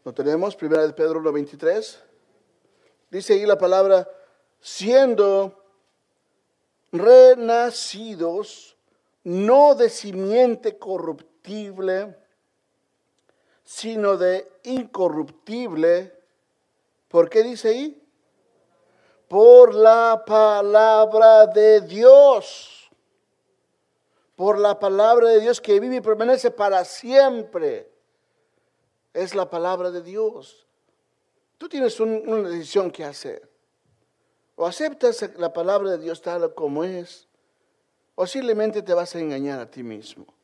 ¿Lo 0.05 0.13
tenemos? 0.13 0.55
Primera 0.55 0.85
de 0.85 0.93
Pedro 0.93 1.19
1.23. 1.19 1.97
Dice 3.09 3.33
ahí 3.33 3.45
la 3.45 3.57
palabra, 3.57 4.07
siendo 4.61 5.63
renacidos, 6.91 8.77
no 9.23 9.75
de 9.75 9.89
simiente 9.89 10.77
corruptible, 10.77 11.34
sino 13.63 14.17
de 14.17 14.51
incorruptible. 14.63 16.13
¿Por 17.07 17.29
qué 17.29 17.43
dice 17.43 17.69
ahí? 17.69 18.01
Por 19.27 19.73
la 19.73 20.23
palabra 20.25 21.47
de 21.47 21.81
Dios. 21.81 22.89
Por 24.35 24.59
la 24.59 24.79
palabra 24.79 25.29
de 25.29 25.39
Dios 25.39 25.61
que 25.61 25.79
vive 25.79 25.97
y 25.97 26.01
permanece 26.01 26.51
para 26.51 26.85
siempre. 26.85 27.91
Es 29.13 29.33
la 29.33 29.49
palabra 29.49 29.91
de 29.91 30.01
Dios. 30.01 30.65
Tú 31.57 31.69
tienes 31.69 31.99
una 31.99 32.49
decisión 32.49 32.91
que 32.91 33.03
hacer. 33.03 33.49
O 34.55 34.65
aceptas 34.65 35.29
la 35.37 35.51
palabra 35.53 35.91
de 35.91 35.97
Dios 35.97 36.21
tal 36.21 36.53
como 36.53 36.83
es, 36.83 37.27
o 38.15 38.25
simplemente 38.25 38.81
te 38.81 38.93
vas 38.93 39.15
a 39.15 39.19
engañar 39.19 39.59
a 39.59 39.69
ti 39.69 39.83
mismo. 39.83 40.34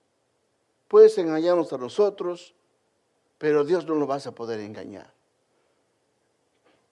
Puedes 0.91 1.17
engañarnos 1.17 1.71
a 1.71 1.77
nosotros, 1.77 2.53
pero 3.37 3.63
Dios 3.63 3.85
no 3.85 3.95
lo 3.95 4.05
vas 4.05 4.27
a 4.27 4.35
poder 4.35 4.59
engañar. 4.59 5.09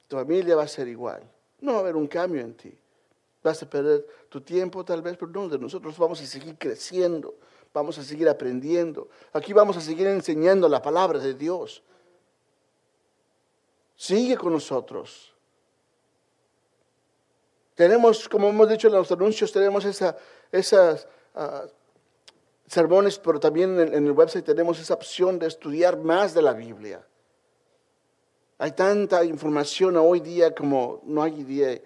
Tu 0.07 0.15
familia 0.15 0.55
va 0.55 0.63
a 0.63 0.69
ser 0.69 0.87
igual. 0.87 1.21
No 1.59 1.73
va 1.73 1.79
a 1.79 1.81
haber 1.81 1.97
un 1.97 2.07
cambio 2.07 2.39
en 2.39 2.53
ti. 2.53 2.73
Vas 3.43 3.61
a 3.61 3.69
perder 3.69 4.07
tu 4.29 4.39
tiempo 4.39 4.85
tal 4.85 5.01
vez, 5.01 5.17
pero 5.17 5.29
no, 5.29 5.49
de 5.49 5.59
nosotros 5.59 5.97
vamos 5.97 6.21
a 6.21 6.25
seguir 6.25 6.57
creciendo, 6.57 7.35
vamos 7.73 7.97
a 7.97 8.03
seguir 8.05 8.29
aprendiendo. 8.29 9.09
Aquí 9.33 9.51
vamos 9.51 9.75
a 9.75 9.81
seguir 9.81 10.07
enseñando 10.07 10.69
la 10.69 10.81
palabra 10.81 11.19
de 11.19 11.33
Dios. 11.33 11.83
Sigue 13.97 14.37
con 14.37 14.53
nosotros. 14.53 15.33
Tenemos, 17.75 18.29
como 18.29 18.47
hemos 18.47 18.69
dicho 18.69 18.87
en 18.87 18.93
los 18.93 19.11
anuncios, 19.11 19.51
tenemos 19.51 19.83
esa, 19.83 20.17
esas 20.53 21.05
ah, 21.35 21.65
sermones, 22.69 23.17
pero 23.17 23.39
también 23.39 23.79
en, 23.79 24.05
el 24.05 24.11
website 24.11 24.45
tenemos 24.45 24.79
esa 24.79 24.93
opción 24.93 25.39
de 25.39 25.47
estudiar 25.47 25.97
más 25.97 26.33
de 26.35 26.43
la 26.43 26.53
Biblia. 26.53 27.03
Hay 28.59 28.71
tanta 28.73 29.23
información 29.23 29.97
hoy 29.97 30.19
día 30.19 30.53
como 30.53 31.01
no 31.05 31.23
hay 31.23 31.41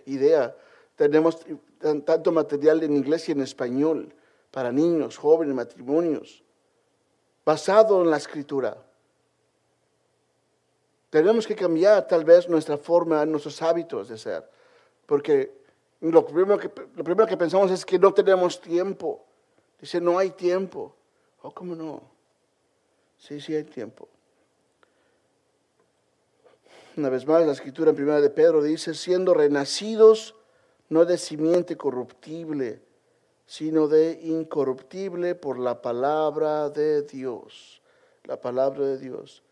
idea. 0.06 0.56
Tenemos 0.96 1.39
tanto 2.06 2.32
material 2.32 2.84
en 2.84 2.98
inglés 2.98 3.30
y 3.30 3.32
en 3.32 3.41
español 3.41 4.13
para 4.52 4.72
niños, 4.72 5.17
jóvenes, 5.17 5.56
matrimonios, 5.56 6.43
basado 7.46 8.02
en 8.02 8.10
la 8.10 8.17
escritura. 8.17 8.78
Tenemos 11.10 11.48
que 11.48 11.56
cambiar 11.56 12.08
tal 12.08 12.26
vez 12.26 12.50
nuestra 12.50 12.78
forma, 12.78 13.26
nuestros 13.26 13.62
hábitos 13.62 14.10
de 14.10 14.17
ser, 14.17 14.50
porque 15.06 15.54
lo 16.02 16.26
primero 16.26 16.58
que 17.28 17.38
pensamos 17.38 17.72
es 17.72 17.86
que 17.86 17.98
no 17.98 18.13
tenemos 18.13 18.60
tiempo. 18.60 19.24
Dice, 19.84 20.00
no 20.00 20.17
hay 20.17 20.30
tiempo. 20.30 20.96
Oh, 21.41 21.52
¿cómo 21.54 21.76
no? 21.76 22.02
Sí, 23.17 23.41
sí 23.41 23.54
hay 23.54 23.65
tiempo. 23.65 24.08
Una 26.96 27.10
vez 27.10 27.28
más, 27.28 27.46
la 27.46 27.52
escritura 27.52 27.89
en 27.89 27.98
primera 27.98 28.22
de 28.22 28.30
Pedro 28.30 28.63
dice, 28.63 28.93
siendo 28.93 29.34
renacidos 29.34 30.36
no 30.88 31.04
de 31.04 31.17
simiente 31.17 31.76
corruptible, 31.76 32.82
sino 33.46 33.89
de 33.89 34.22
incorruptible 34.24 35.36
por 35.36 35.60
la 35.60 35.82
palabra 35.82 36.69
de 36.69 37.02
Dios. 37.02 37.82
La 38.24 38.39
palabra 38.39 38.86
de 38.86 38.98
Dios. 38.98 39.43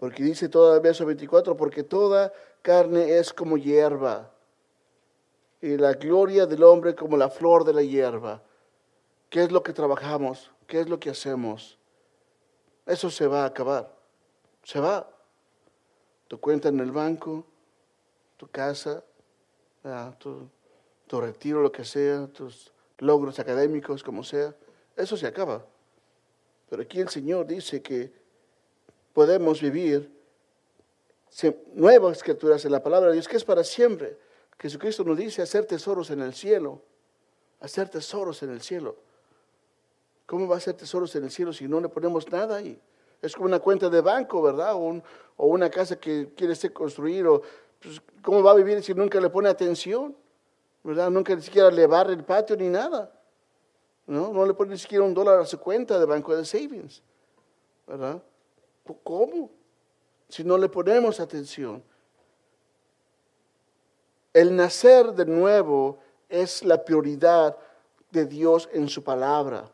Porque 0.00 0.24
dice 0.24 0.46
el 0.46 0.80
verso 0.80 1.06
24, 1.06 1.56
porque 1.56 1.84
toda 1.84 2.32
carne 2.62 3.18
es 3.18 3.32
como 3.32 3.56
hierba, 3.56 4.32
y 5.62 5.76
la 5.76 5.92
gloria 5.92 6.46
del 6.46 6.64
hombre 6.64 6.96
como 6.96 7.16
la 7.16 7.30
flor 7.30 7.62
de 7.62 7.72
la 7.72 7.82
hierba. 7.82 8.42
¿Qué 9.30 9.44
es 9.44 9.52
lo 9.52 9.62
que 9.62 9.72
trabajamos? 9.72 10.50
¿Qué 10.66 10.80
es 10.80 10.88
lo 10.88 10.98
que 10.98 11.08
hacemos? 11.08 11.78
Eso 12.84 13.08
se 13.10 13.28
va 13.28 13.44
a 13.44 13.46
acabar. 13.46 13.94
Se 14.64 14.80
va. 14.80 15.08
Tu 16.26 16.38
cuenta 16.38 16.68
en 16.68 16.80
el 16.80 16.90
banco, 16.90 17.46
tu 18.36 18.48
casa, 18.48 19.04
tu, 20.18 21.20
retiro, 21.20 21.62
lo 21.62 21.70
que 21.70 21.84
sea, 21.84 22.26
tus 22.26 22.72
logros 22.98 23.38
académicos, 23.38 24.02
como 24.02 24.24
sea. 24.24 24.54
Eso 24.96 25.16
se 25.16 25.28
acaba. 25.28 25.64
Pero 26.68 26.82
aquí 26.82 27.00
el 27.00 27.08
Señor 27.08 27.46
dice 27.46 27.80
que 27.80 28.12
podemos 29.12 29.60
vivir 29.60 30.10
nuevas 31.74 32.22
criaturas 32.22 32.64
en 32.64 32.72
la 32.72 32.82
palabra 32.82 33.08
de 33.10 33.14
Dios, 33.14 33.28
que 33.28 33.36
es 33.36 33.44
para 33.44 33.62
siempre. 33.62 34.18
Jesucristo 34.58 35.04
nos 35.04 35.16
dice 35.16 35.40
hacer 35.40 35.66
tesoros 35.66 36.10
en 36.10 36.20
el 36.20 36.34
cielo, 36.34 36.82
hacer 37.60 37.88
tesoros 37.88 38.42
en 38.42 38.50
el 38.50 38.60
cielo. 38.60 38.96
¿Cómo 40.30 40.46
va 40.46 40.58
a 40.58 40.60
ser 40.60 40.74
tesoros 40.74 41.12
en 41.16 41.24
el 41.24 41.30
cielo 41.32 41.52
si 41.52 41.66
no 41.66 41.80
le 41.80 41.88
ponemos 41.88 42.30
nada 42.30 42.58
ahí? 42.58 42.80
Es 43.20 43.34
como 43.34 43.46
una 43.46 43.58
cuenta 43.58 43.88
de 43.88 44.00
banco, 44.00 44.40
¿verdad? 44.40 44.74
O, 44.76 45.02
una 45.38 45.68
casa 45.68 45.98
que 45.98 46.32
quiere 46.36 46.54
ser 46.54 46.72
construir. 46.72 47.26
Pues, 47.82 48.00
¿Cómo 48.22 48.40
va 48.40 48.52
a 48.52 48.54
vivir 48.54 48.80
si 48.80 48.94
nunca 48.94 49.20
le 49.20 49.28
pone 49.28 49.48
atención? 49.48 50.16
¿Verdad? 50.84 51.10
Nunca 51.10 51.34
ni 51.34 51.42
siquiera 51.42 51.68
le 51.72 51.84
barre 51.88 52.12
el 52.12 52.22
patio 52.22 52.56
ni 52.56 52.68
nada. 52.68 53.12
¿No? 54.06 54.32
No 54.32 54.46
le 54.46 54.54
pone 54.54 54.70
ni 54.70 54.78
siquiera 54.78 55.02
un 55.02 55.14
dólar 55.14 55.40
a 55.40 55.46
su 55.46 55.58
cuenta 55.58 55.98
de 55.98 56.06
banco 56.06 56.36
de 56.36 56.44
savings. 56.44 57.02
¿Verdad? 57.88 58.22
¿Cómo? 59.02 59.50
Si 60.28 60.44
no 60.44 60.56
le 60.56 60.68
ponemos 60.68 61.18
atención. 61.18 61.82
El 64.32 64.54
nacer 64.54 65.12
de 65.12 65.26
nuevo 65.26 65.98
es 66.28 66.64
la 66.64 66.84
prioridad 66.84 67.56
de 68.12 68.26
Dios 68.26 68.68
en 68.72 68.88
su 68.88 69.02
palabra. 69.02 69.68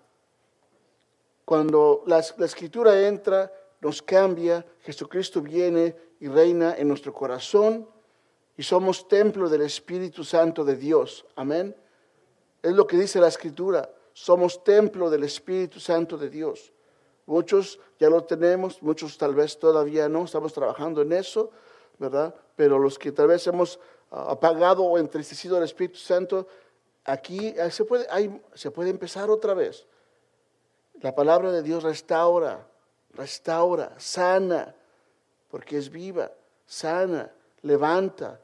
Cuando 1.47 2.03
la, 2.07 2.19
escritura 2.19 3.07
entra, 3.07 3.53
nos 3.81 4.03
cambia, 4.03 4.67
Jesucristo 4.81 5.41
viene 5.41 5.95
y 6.19 6.27
reina 6.27 6.75
en 6.77 6.89
nuestro 6.89 7.13
corazón 7.13 7.89
y 8.57 8.65
somos 8.65 9.07
templo 9.07 9.49
del 9.49 9.63
Espíritu 9.63 10.25
Santo 10.25 10.65
de 10.65 10.75
Dios. 10.75 11.25
Amén. 11.37 11.77
Es 12.61 12.73
lo 12.73 12.85
que 12.85 12.97
dice 12.97 13.21
la 13.21 13.29
escritura. 13.29 13.89
Somos 14.13 14.65
templo 14.65 15.09
del 15.09 15.23
Espíritu 15.23 15.79
Santo 15.79 16.19
de 16.19 16.31
Dios. 16.31 16.73
Muchos 17.27 17.79
ya 18.01 18.11
lo 18.11 18.25
tenemos, 18.25 18.83
muchos 18.83 19.17
tal 19.17 19.37
vez 19.37 19.57
todavía 19.57 20.09
no, 20.09 20.25
estamos 20.25 20.53
trabajando 20.53 21.01
en 21.01 21.13
eso, 21.13 21.53
¿verdad? 22.01 22.35
Pero 22.57 22.81
los 22.81 22.99
que 22.99 23.13
tal 23.13 23.29
vez 23.29 23.47
hemos 23.47 23.79
ah, 24.11 24.33
apagado 24.33 24.83
o 24.83 24.99
entristecido 24.99 25.57
al 25.57 25.63
Espíritu 25.63 26.01
Santo, 26.01 26.49
aquí 27.05 27.55
eh, 27.57 27.71
se 27.71 27.85
puede, 27.85 28.05
se 28.55 28.73
puede 28.73 28.91
empezar 28.91 29.31
otra 29.31 29.55
vez. 29.55 29.87
La 31.03 31.15
palabra 31.15 31.53
de 31.53 31.63
Dios 31.63 31.83
restaura, 31.83 32.67
restaura, 33.13 33.93
sana, 33.99 34.75
porque 35.51 35.77
es 35.77 35.91
viva, 35.91 36.33
sana, 36.67 37.31
levanta. 37.63 38.41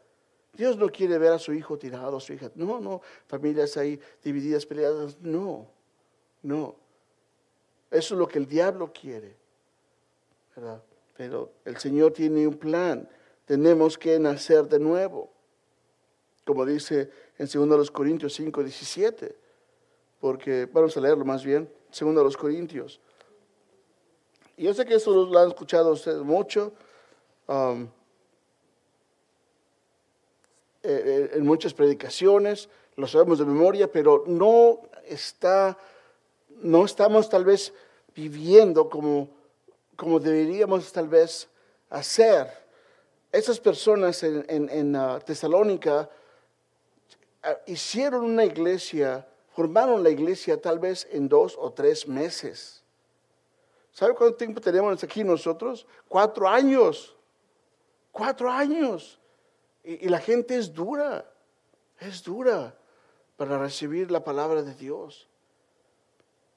Dios 0.52 0.76
no 0.76 0.88
quiere 0.88 1.16
ver 1.16 1.32
a 1.32 1.38
su 1.38 1.54
hijo 1.54 1.78
tirado, 1.78 2.18
a 2.18 2.20
su 2.20 2.34
hija. 2.34 2.50
No, 2.54 2.78
no, 2.78 3.00
familias 3.26 3.76
ahí 3.78 3.98
divididas, 4.22 4.66
peleadas. 4.66 5.16
No, 5.20 5.66
no. 6.42 6.76
Eso 7.90 8.14
es 8.14 8.18
lo 8.18 8.28
que 8.28 8.38
el 8.38 8.46
diablo 8.46 8.92
quiere. 8.92 9.34
¿verdad? 10.54 10.82
Pero 11.16 11.52
el 11.64 11.78
Señor 11.78 12.12
tiene 12.12 12.46
un 12.46 12.56
plan. 12.56 13.08
Tenemos 13.46 13.96
que 13.96 14.18
nacer 14.18 14.68
de 14.68 14.78
nuevo. 14.78 15.30
Como 16.44 16.66
dice 16.66 17.10
en 17.38 17.46
2 17.46 17.90
Corintios 17.90 18.34
5, 18.34 18.62
17. 18.62 19.36
Porque, 20.20 20.68
vamos 20.70 20.94
a 20.96 21.00
leerlo 21.00 21.24
más 21.24 21.42
bien 21.42 21.68
segundo 21.92 22.20
a 22.20 22.24
los 22.24 22.36
Corintios. 22.36 23.00
Yo 24.56 24.74
sé 24.74 24.84
que 24.84 24.94
eso 24.94 25.26
lo 25.26 25.38
han 25.38 25.48
escuchado 25.48 25.92
ustedes 25.92 26.22
mucho, 26.22 26.72
um, 27.46 27.84
eh, 30.82 31.02
eh, 31.04 31.30
en 31.34 31.46
muchas 31.46 31.72
predicaciones, 31.72 32.68
lo 32.96 33.06
sabemos 33.06 33.38
de 33.38 33.44
memoria, 33.44 33.90
pero 33.90 34.24
no 34.26 34.80
está, 35.06 35.78
no 36.62 36.84
estamos 36.84 37.28
tal 37.28 37.44
vez 37.44 37.72
viviendo 38.14 38.88
como, 38.88 39.28
como 39.96 40.20
deberíamos 40.20 40.92
tal 40.92 41.08
vez 41.08 41.48
hacer. 41.88 42.48
Esas 43.30 43.58
personas 43.58 44.22
en, 44.22 44.44
en, 44.48 44.94
uh, 44.94 45.18
Tesalónica 45.20 46.10
uh, 47.44 47.70
hicieron 47.70 48.24
una 48.24 48.44
iglesia 48.44 49.26
formaron 49.52 50.02
la 50.02 50.10
iglesia 50.10 50.60
tal 50.60 50.78
vez 50.78 51.06
en 51.10 51.28
dos 51.28 51.56
o 51.58 51.72
tres 51.72 52.08
meses. 52.08 52.82
¿Sabe 53.92 54.14
cuánto 54.14 54.36
tiempo 54.36 54.60
tenemos 54.60 55.02
aquí 55.04 55.22
nosotros? 55.22 55.86
Cuatro 56.08 56.48
años. 56.48 57.14
Cuatro 58.10 58.50
años. 58.50 59.18
Y, 59.84 60.08
la 60.08 60.18
gente 60.18 60.56
es 60.56 60.72
dura. 60.72 61.30
es 62.00 62.22
dura 62.22 62.74
para 63.36 63.58
recibir 63.58 64.10
la 64.10 64.24
palabra 64.24 64.62
de 64.62 64.74
Dios. 64.74 65.28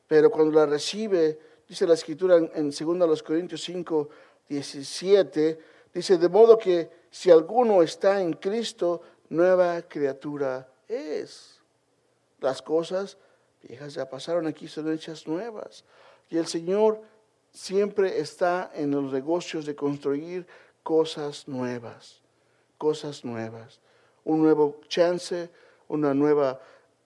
Pero 0.07 0.29
cuando 0.29 0.59
la 0.59 0.65
recibe, 0.65 1.39
dice 1.67 1.87
la 1.87 1.95
escritura 1.95 2.37
en, 2.37 2.69
2 2.69 3.23
Corintios 3.23 3.63
5, 3.63 4.09
17, 4.47 5.59
dice, 5.93 6.17
de 6.17 6.29
modo 6.29 6.57
que 6.57 6.89
si 7.09 7.31
alguno 7.31 7.81
está 7.81 8.21
en 8.21 8.33
Cristo, 8.33 9.01
nueva 9.29 9.81
criatura 9.81 10.69
es. 10.87 11.54
Las 12.45 12.61
cosas 12.61 13.17
viejas 13.63 13.95
ya 13.95 14.07
pasaron, 14.07 14.45
aquí 14.45 14.67
son 14.67 14.93
hechas 14.93 15.25
nuevas. 15.25 15.83
Y 16.29 16.37
el 16.37 16.45
Señor 16.45 17.01
siempre 17.51 18.19
está 18.19 18.69
en 18.75 18.91
los 18.91 19.11
negocios 19.11 19.65
de 19.65 19.75
construir 19.75 20.45
cosas 20.83 21.47
nuevas, 21.47 22.21
cosas 22.77 23.25
nuevas. 23.25 23.79
Un 24.23 24.43
nuevo 24.43 24.79
chance, 24.87 25.49
una 25.87 26.13
nueva 26.13 26.61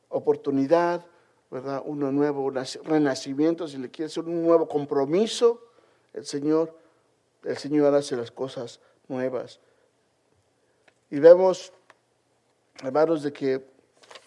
oportunidad, 0.10 1.06
¿verdad? 1.50 1.84
Un 1.86 2.00
nuevo 2.14 2.52
renacimiento, 2.84 3.66
si 3.66 3.78
le 3.78 3.90
quiere 3.90 4.08
hacer 4.08 4.26
un 4.26 4.44
nuevo 4.44 4.68
compromiso, 4.68 5.64
el 6.12 6.26
Señor, 6.26 6.78
el 7.46 7.56
Señor 7.56 7.96
hace 7.96 8.18
las 8.18 8.30
cosas 8.30 8.82
nuevas. 9.08 9.62
Y 11.10 11.18
vemos, 11.22 11.72
hermanos, 12.84 13.24
de 13.24 13.32
que 13.32 13.79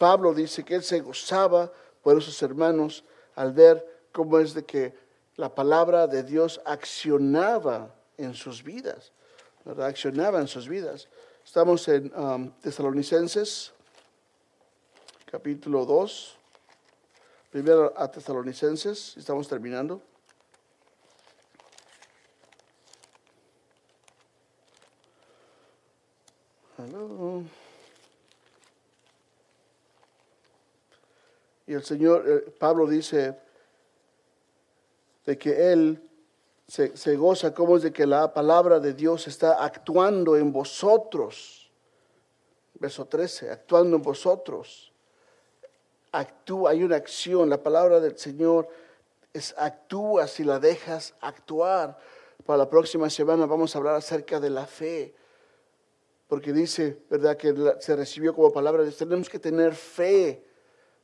Pablo 0.02 0.34
dice 0.34 0.64
que 0.64 0.74
él 0.74 0.82
se 0.82 1.00
gozaba 1.00 1.70
por 2.02 2.18
esos 2.18 2.42
hermanos 2.42 3.04
al 3.36 3.52
ver 3.52 4.08
cómo 4.10 4.40
es 4.40 4.52
de 4.52 4.64
que 4.64 4.92
la 5.36 5.54
palabra 5.54 6.08
de 6.08 6.24
Dios 6.24 6.60
accionaba 6.64 7.94
en 8.18 8.34
sus 8.34 8.64
vidas, 8.64 9.12
¿verdad? 9.64 9.86
Accionaba 9.86 10.40
en 10.40 10.48
sus 10.48 10.68
vidas. 10.68 11.06
Estamos 11.44 11.86
en 11.86 12.12
um, 12.18 12.50
Tesalonicenses, 12.60 13.72
capítulo 15.24 15.86
2. 15.86 16.36
Primero 17.52 17.94
a 17.96 18.10
Tesalonicenses, 18.10 19.16
estamos 19.16 19.46
terminando. 19.46 20.02
Y 31.66 31.74
el 31.74 31.82
Señor, 31.84 32.24
eh, 32.26 32.50
Pablo 32.58 32.86
dice 32.86 33.36
de 35.24 35.38
que 35.38 35.72
Él 35.72 36.02
se, 36.66 37.16
goza 37.16 37.52
como 37.52 37.76
es 37.76 37.82
de 37.82 37.92
que 37.92 38.06
la 38.06 38.32
palabra 38.32 38.80
de 38.80 38.94
Dios 38.94 39.28
está 39.28 39.62
actuando 39.64 40.36
en 40.36 40.52
vosotros. 40.52 41.70
Verso 42.74 43.04
13, 43.06 43.50
actuando 43.50 43.96
en 43.96 44.02
vosotros 44.02 44.92
actúa, 46.12 46.70
hay 46.70 46.84
una 46.84 46.96
acción. 46.96 47.50
La 47.50 47.62
palabra 47.62 47.98
del 47.98 48.16
Señor 48.16 48.68
es 49.32 49.54
actúa 49.58 50.28
si 50.28 50.44
la 50.44 50.60
dejas 50.60 51.14
actuar. 51.20 51.98
Para 52.44 52.58
la 52.58 52.70
próxima 52.70 53.08
semana 53.10 53.46
vamos 53.46 53.74
a 53.74 53.78
hablar 53.78 53.96
acerca 53.96 54.38
de 54.38 54.50
la 54.50 54.66
fe. 54.66 55.14
Porque 56.28 56.52
dice, 56.52 57.02
¿verdad? 57.10 57.36
Que 57.36 57.54
se 57.80 57.96
recibió 57.96 58.34
como 58.34 58.52
palabra, 58.52 58.84
tenemos 58.90 59.28
que 59.28 59.38
tener 59.38 59.74
fe. 59.74 60.44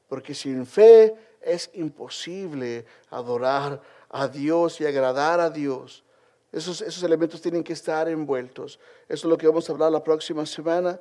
Porque 0.08 0.34
sin 0.34 0.66
fe 0.66 1.14
es 1.40 1.70
imposible 1.74 2.84
adorar 3.10 3.80
a 4.08 4.26
Dios 4.26 4.80
y 4.80 4.86
agradar 4.86 5.40
a 5.40 5.50
Dios. 5.50 6.04
Esos, 6.50 6.80
esos 6.80 7.02
elementos 7.02 7.40
tienen 7.40 7.62
que 7.62 7.74
estar 7.74 8.08
envueltos. 8.08 8.80
Eso 9.08 9.26
es 9.26 9.30
lo 9.30 9.38
que 9.38 9.46
vamos 9.46 9.68
a 9.68 9.72
hablar 9.72 9.92
la 9.92 10.02
próxima 10.02 10.44
semana. 10.46 10.98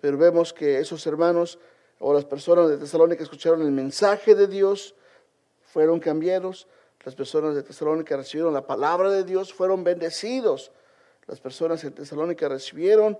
Pero 0.00 0.16
vemos 0.16 0.52
que 0.52 0.78
esos 0.78 1.06
hermanos 1.06 1.58
o 1.98 2.14
las 2.14 2.24
personas 2.24 2.68
de 2.68 2.78
Tesalónica 2.78 3.22
escucharon 3.22 3.62
el 3.62 3.70
mensaje 3.70 4.34
de 4.34 4.46
Dios, 4.46 4.94
fueron 5.62 6.00
cambiados. 6.00 6.66
Las 7.04 7.14
personas 7.14 7.54
de 7.54 7.62
Tesalónica 7.62 8.16
recibieron 8.16 8.54
la 8.54 8.66
palabra 8.66 9.10
de 9.10 9.24
Dios, 9.24 9.52
fueron 9.52 9.84
bendecidos. 9.84 10.72
Las 11.26 11.40
personas 11.40 11.82
de 11.82 11.90
Tesalónica 11.90 12.48
recibieron 12.48 13.18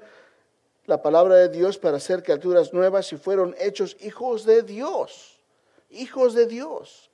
la 0.86 1.02
palabra 1.02 1.36
de 1.36 1.48
Dios 1.48 1.78
para 1.78 2.00
ser 2.00 2.22
criaturas 2.22 2.72
nuevas 2.72 3.12
y 3.12 3.16
fueron 3.16 3.54
hechos 3.58 3.96
hijos 4.00 4.44
de 4.44 4.62
Dios. 4.62 5.40
Hijos 5.90 6.34
de 6.34 6.46
Dios. 6.46 7.10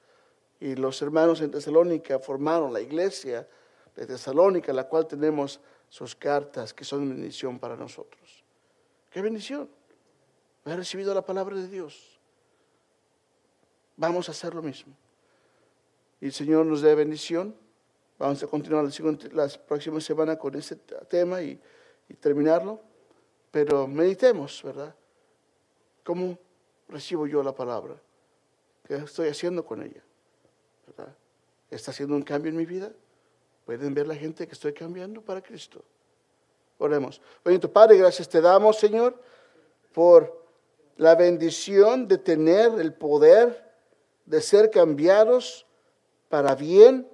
Y 0.60 0.74
los 0.74 1.00
hermanos 1.02 1.40
en 1.40 1.50
Tesalónica 1.50 2.18
formaron 2.18 2.72
la 2.72 2.80
iglesia 2.80 3.46
de 3.94 4.06
Tesalónica, 4.06 4.72
la 4.72 4.84
cual 4.84 5.06
tenemos 5.06 5.60
sus 5.88 6.14
cartas 6.14 6.72
que 6.72 6.84
son 6.84 7.08
bendición 7.08 7.58
para 7.58 7.76
nosotros. 7.76 8.44
¡Qué 9.10 9.22
bendición! 9.22 9.68
he 10.66 10.76
recibido 10.76 11.14
la 11.14 11.22
palabra 11.22 11.54
de 11.56 11.68
Dios. 11.68 12.18
Vamos 13.96 14.28
a 14.28 14.32
hacer 14.32 14.54
lo 14.54 14.62
mismo. 14.62 14.94
Y 16.20 16.26
el 16.26 16.32
Señor 16.32 16.66
nos 16.66 16.82
dé 16.82 16.94
bendición. 16.94 17.54
Vamos 18.18 18.42
a 18.42 18.46
continuar 18.46 18.84
la, 19.32 19.48
próxima 19.66 20.00
semana 20.00 20.36
con 20.36 20.54
este 20.54 20.76
tema 21.08 21.40
y, 21.42 21.60
terminarlo. 22.20 22.80
Pero 23.56 23.86
meditemos, 23.86 24.62
¿verdad? 24.62 24.94
¿Cómo 26.04 26.38
recibo 26.90 27.26
yo 27.26 27.42
la 27.42 27.54
palabra? 27.54 27.96
¿Qué 28.86 28.96
estoy 28.96 29.30
haciendo 29.30 29.64
con 29.64 29.82
ella? 29.82 30.02
¿Está 31.70 31.90
haciendo 31.90 32.16
un 32.16 32.22
cambio 32.22 32.50
en 32.50 32.58
mi 32.58 32.66
vida? 32.66 32.92
¿Pueden 33.64 33.94
ver 33.94 34.08
la 34.08 34.14
gente 34.14 34.46
que 34.46 34.52
estoy 34.52 34.74
cambiando 34.74 35.22
para 35.22 35.40
Cristo? 35.40 35.82
Oremos. 36.76 37.22
Bendito 37.42 37.72
Padre, 37.72 37.96
gracias 37.96 38.28
te 38.28 38.42
damos, 38.42 38.78
Señor, 38.78 39.18
por 39.94 40.46
la 40.98 41.14
bendición 41.14 42.06
de 42.06 42.18
tener 42.18 42.78
el 42.78 42.92
poder 42.92 43.72
de 44.26 44.42
ser 44.42 44.70
cambiados 44.70 45.66
para 46.28 46.54
bien, 46.54 47.08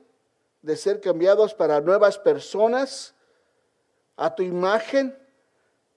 de 0.60 0.76
ser 0.76 1.00
cambiados 1.00 1.54
para 1.54 1.80
nuevas 1.80 2.18
personas, 2.18 3.14
a 4.16 4.34
tu 4.34 4.42
imagen, 4.42 5.21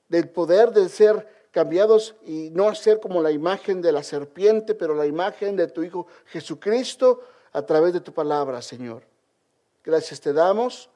del 0.08 0.30
poder 0.30 0.72
de 0.72 0.90
ser 0.90 1.28
cambiados 1.52 2.16
y 2.26 2.50
no 2.52 2.74
ser 2.76 3.00
como 3.00 3.22
la 3.22 3.32
imagen 3.32 3.82
de 3.82 3.92
la 3.92 4.04
serpiente, 4.04 4.76
pero 4.76 4.94
la 4.94 5.06
imagen 5.06 5.56
de 5.56 5.68
tu 5.68 5.84
Hijo 5.84 6.08
Jesucristo 6.26 7.22
a 7.54 7.62
través 7.62 7.94
de 7.94 8.02
tu 8.02 8.14
palabra, 8.14 8.62
Señor. 8.62 9.04
Gracias 9.84 10.20
te 10.20 10.34
damos. 10.34 10.90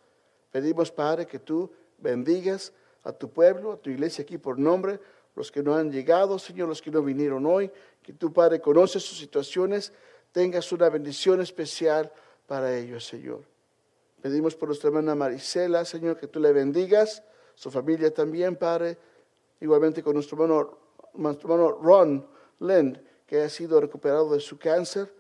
Pedimos, 0.52 0.92
Padre, 0.92 1.26
que 1.26 1.40
tú 1.40 1.72
bendigas 1.98 2.74
a 3.04 3.14
tu 3.14 3.30
pueblo, 3.30 3.74
a 3.74 3.78
tu 3.78 3.90
iglesia 3.90 4.24
aquí 4.24 4.38
por 4.38 4.60
nombre 4.60 5.00
los 5.40 5.52
que 5.52 5.64
no 5.64 5.76
han 5.76 5.90
llegado, 5.90 6.38
Señor, 6.38 6.68
los 6.68 6.82
que 6.82 6.92
no 6.92 7.02
vinieron 7.02 7.46
hoy, 7.46 7.72
que 8.04 8.12
tu 8.12 8.34
Padre 8.34 8.60
conoce 8.60 9.00
sus 9.00 9.18
situaciones, 9.18 9.94
tengas 10.34 10.72
una 10.74 10.90
bendición 10.90 11.40
especial 11.40 12.12
para 12.46 12.76
ellos, 12.76 13.06
Señor. 13.06 13.44
Pedimos 14.22 14.54
por 14.56 14.68
nuestra 14.68 14.90
hermana 14.90 15.16
Marisela, 15.16 15.86
Señor, 15.86 16.18
que 16.18 16.28
tú 16.28 16.42
le 16.42 16.52
bendigas, 16.52 17.24
su 17.60 17.70
familia 17.70 18.10
también, 18.14 18.56
Padre, 18.56 18.98
igualmente 19.60 20.02
con 20.02 20.14
nuestro 20.14 20.42
hermano, 20.42 21.72
Ron 21.82 22.26
Lind, 22.62 23.02
que 23.28 23.42
ha 23.42 23.50
sido 23.50 23.82
recuperado 23.82 24.32
de 24.34 24.40
su 24.40 24.58
cáncer, 24.58 25.14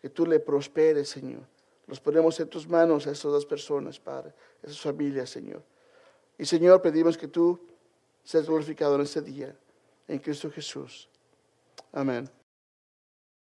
que 0.00 0.08
tú 0.08 0.24
le 0.24 0.38
prosperes, 0.38 1.08
Señor. 1.08 1.40
Los 1.88 1.98
ponemos 1.98 2.38
en 2.38 2.48
tus 2.48 2.68
manos 2.68 3.08
a 3.08 3.10
esas 3.10 3.32
dos 3.32 3.44
personas, 3.44 3.98
Padre, 3.98 4.32
a 4.62 4.68
esas 4.68 4.80
familias, 4.80 5.30
Señor. 5.30 5.64
Y 6.38 6.44
Señor, 6.44 6.80
pedimos 6.80 7.18
que 7.18 7.26
tú 7.26 7.58
seas 8.22 8.46
glorificado 8.46 8.94
en 8.94 9.00
este 9.00 9.20
día. 9.20 9.56
En 10.06 10.20
Cristo 10.20 10.52
Jesús. 10.52 11.08
Amén. 11.90 12.30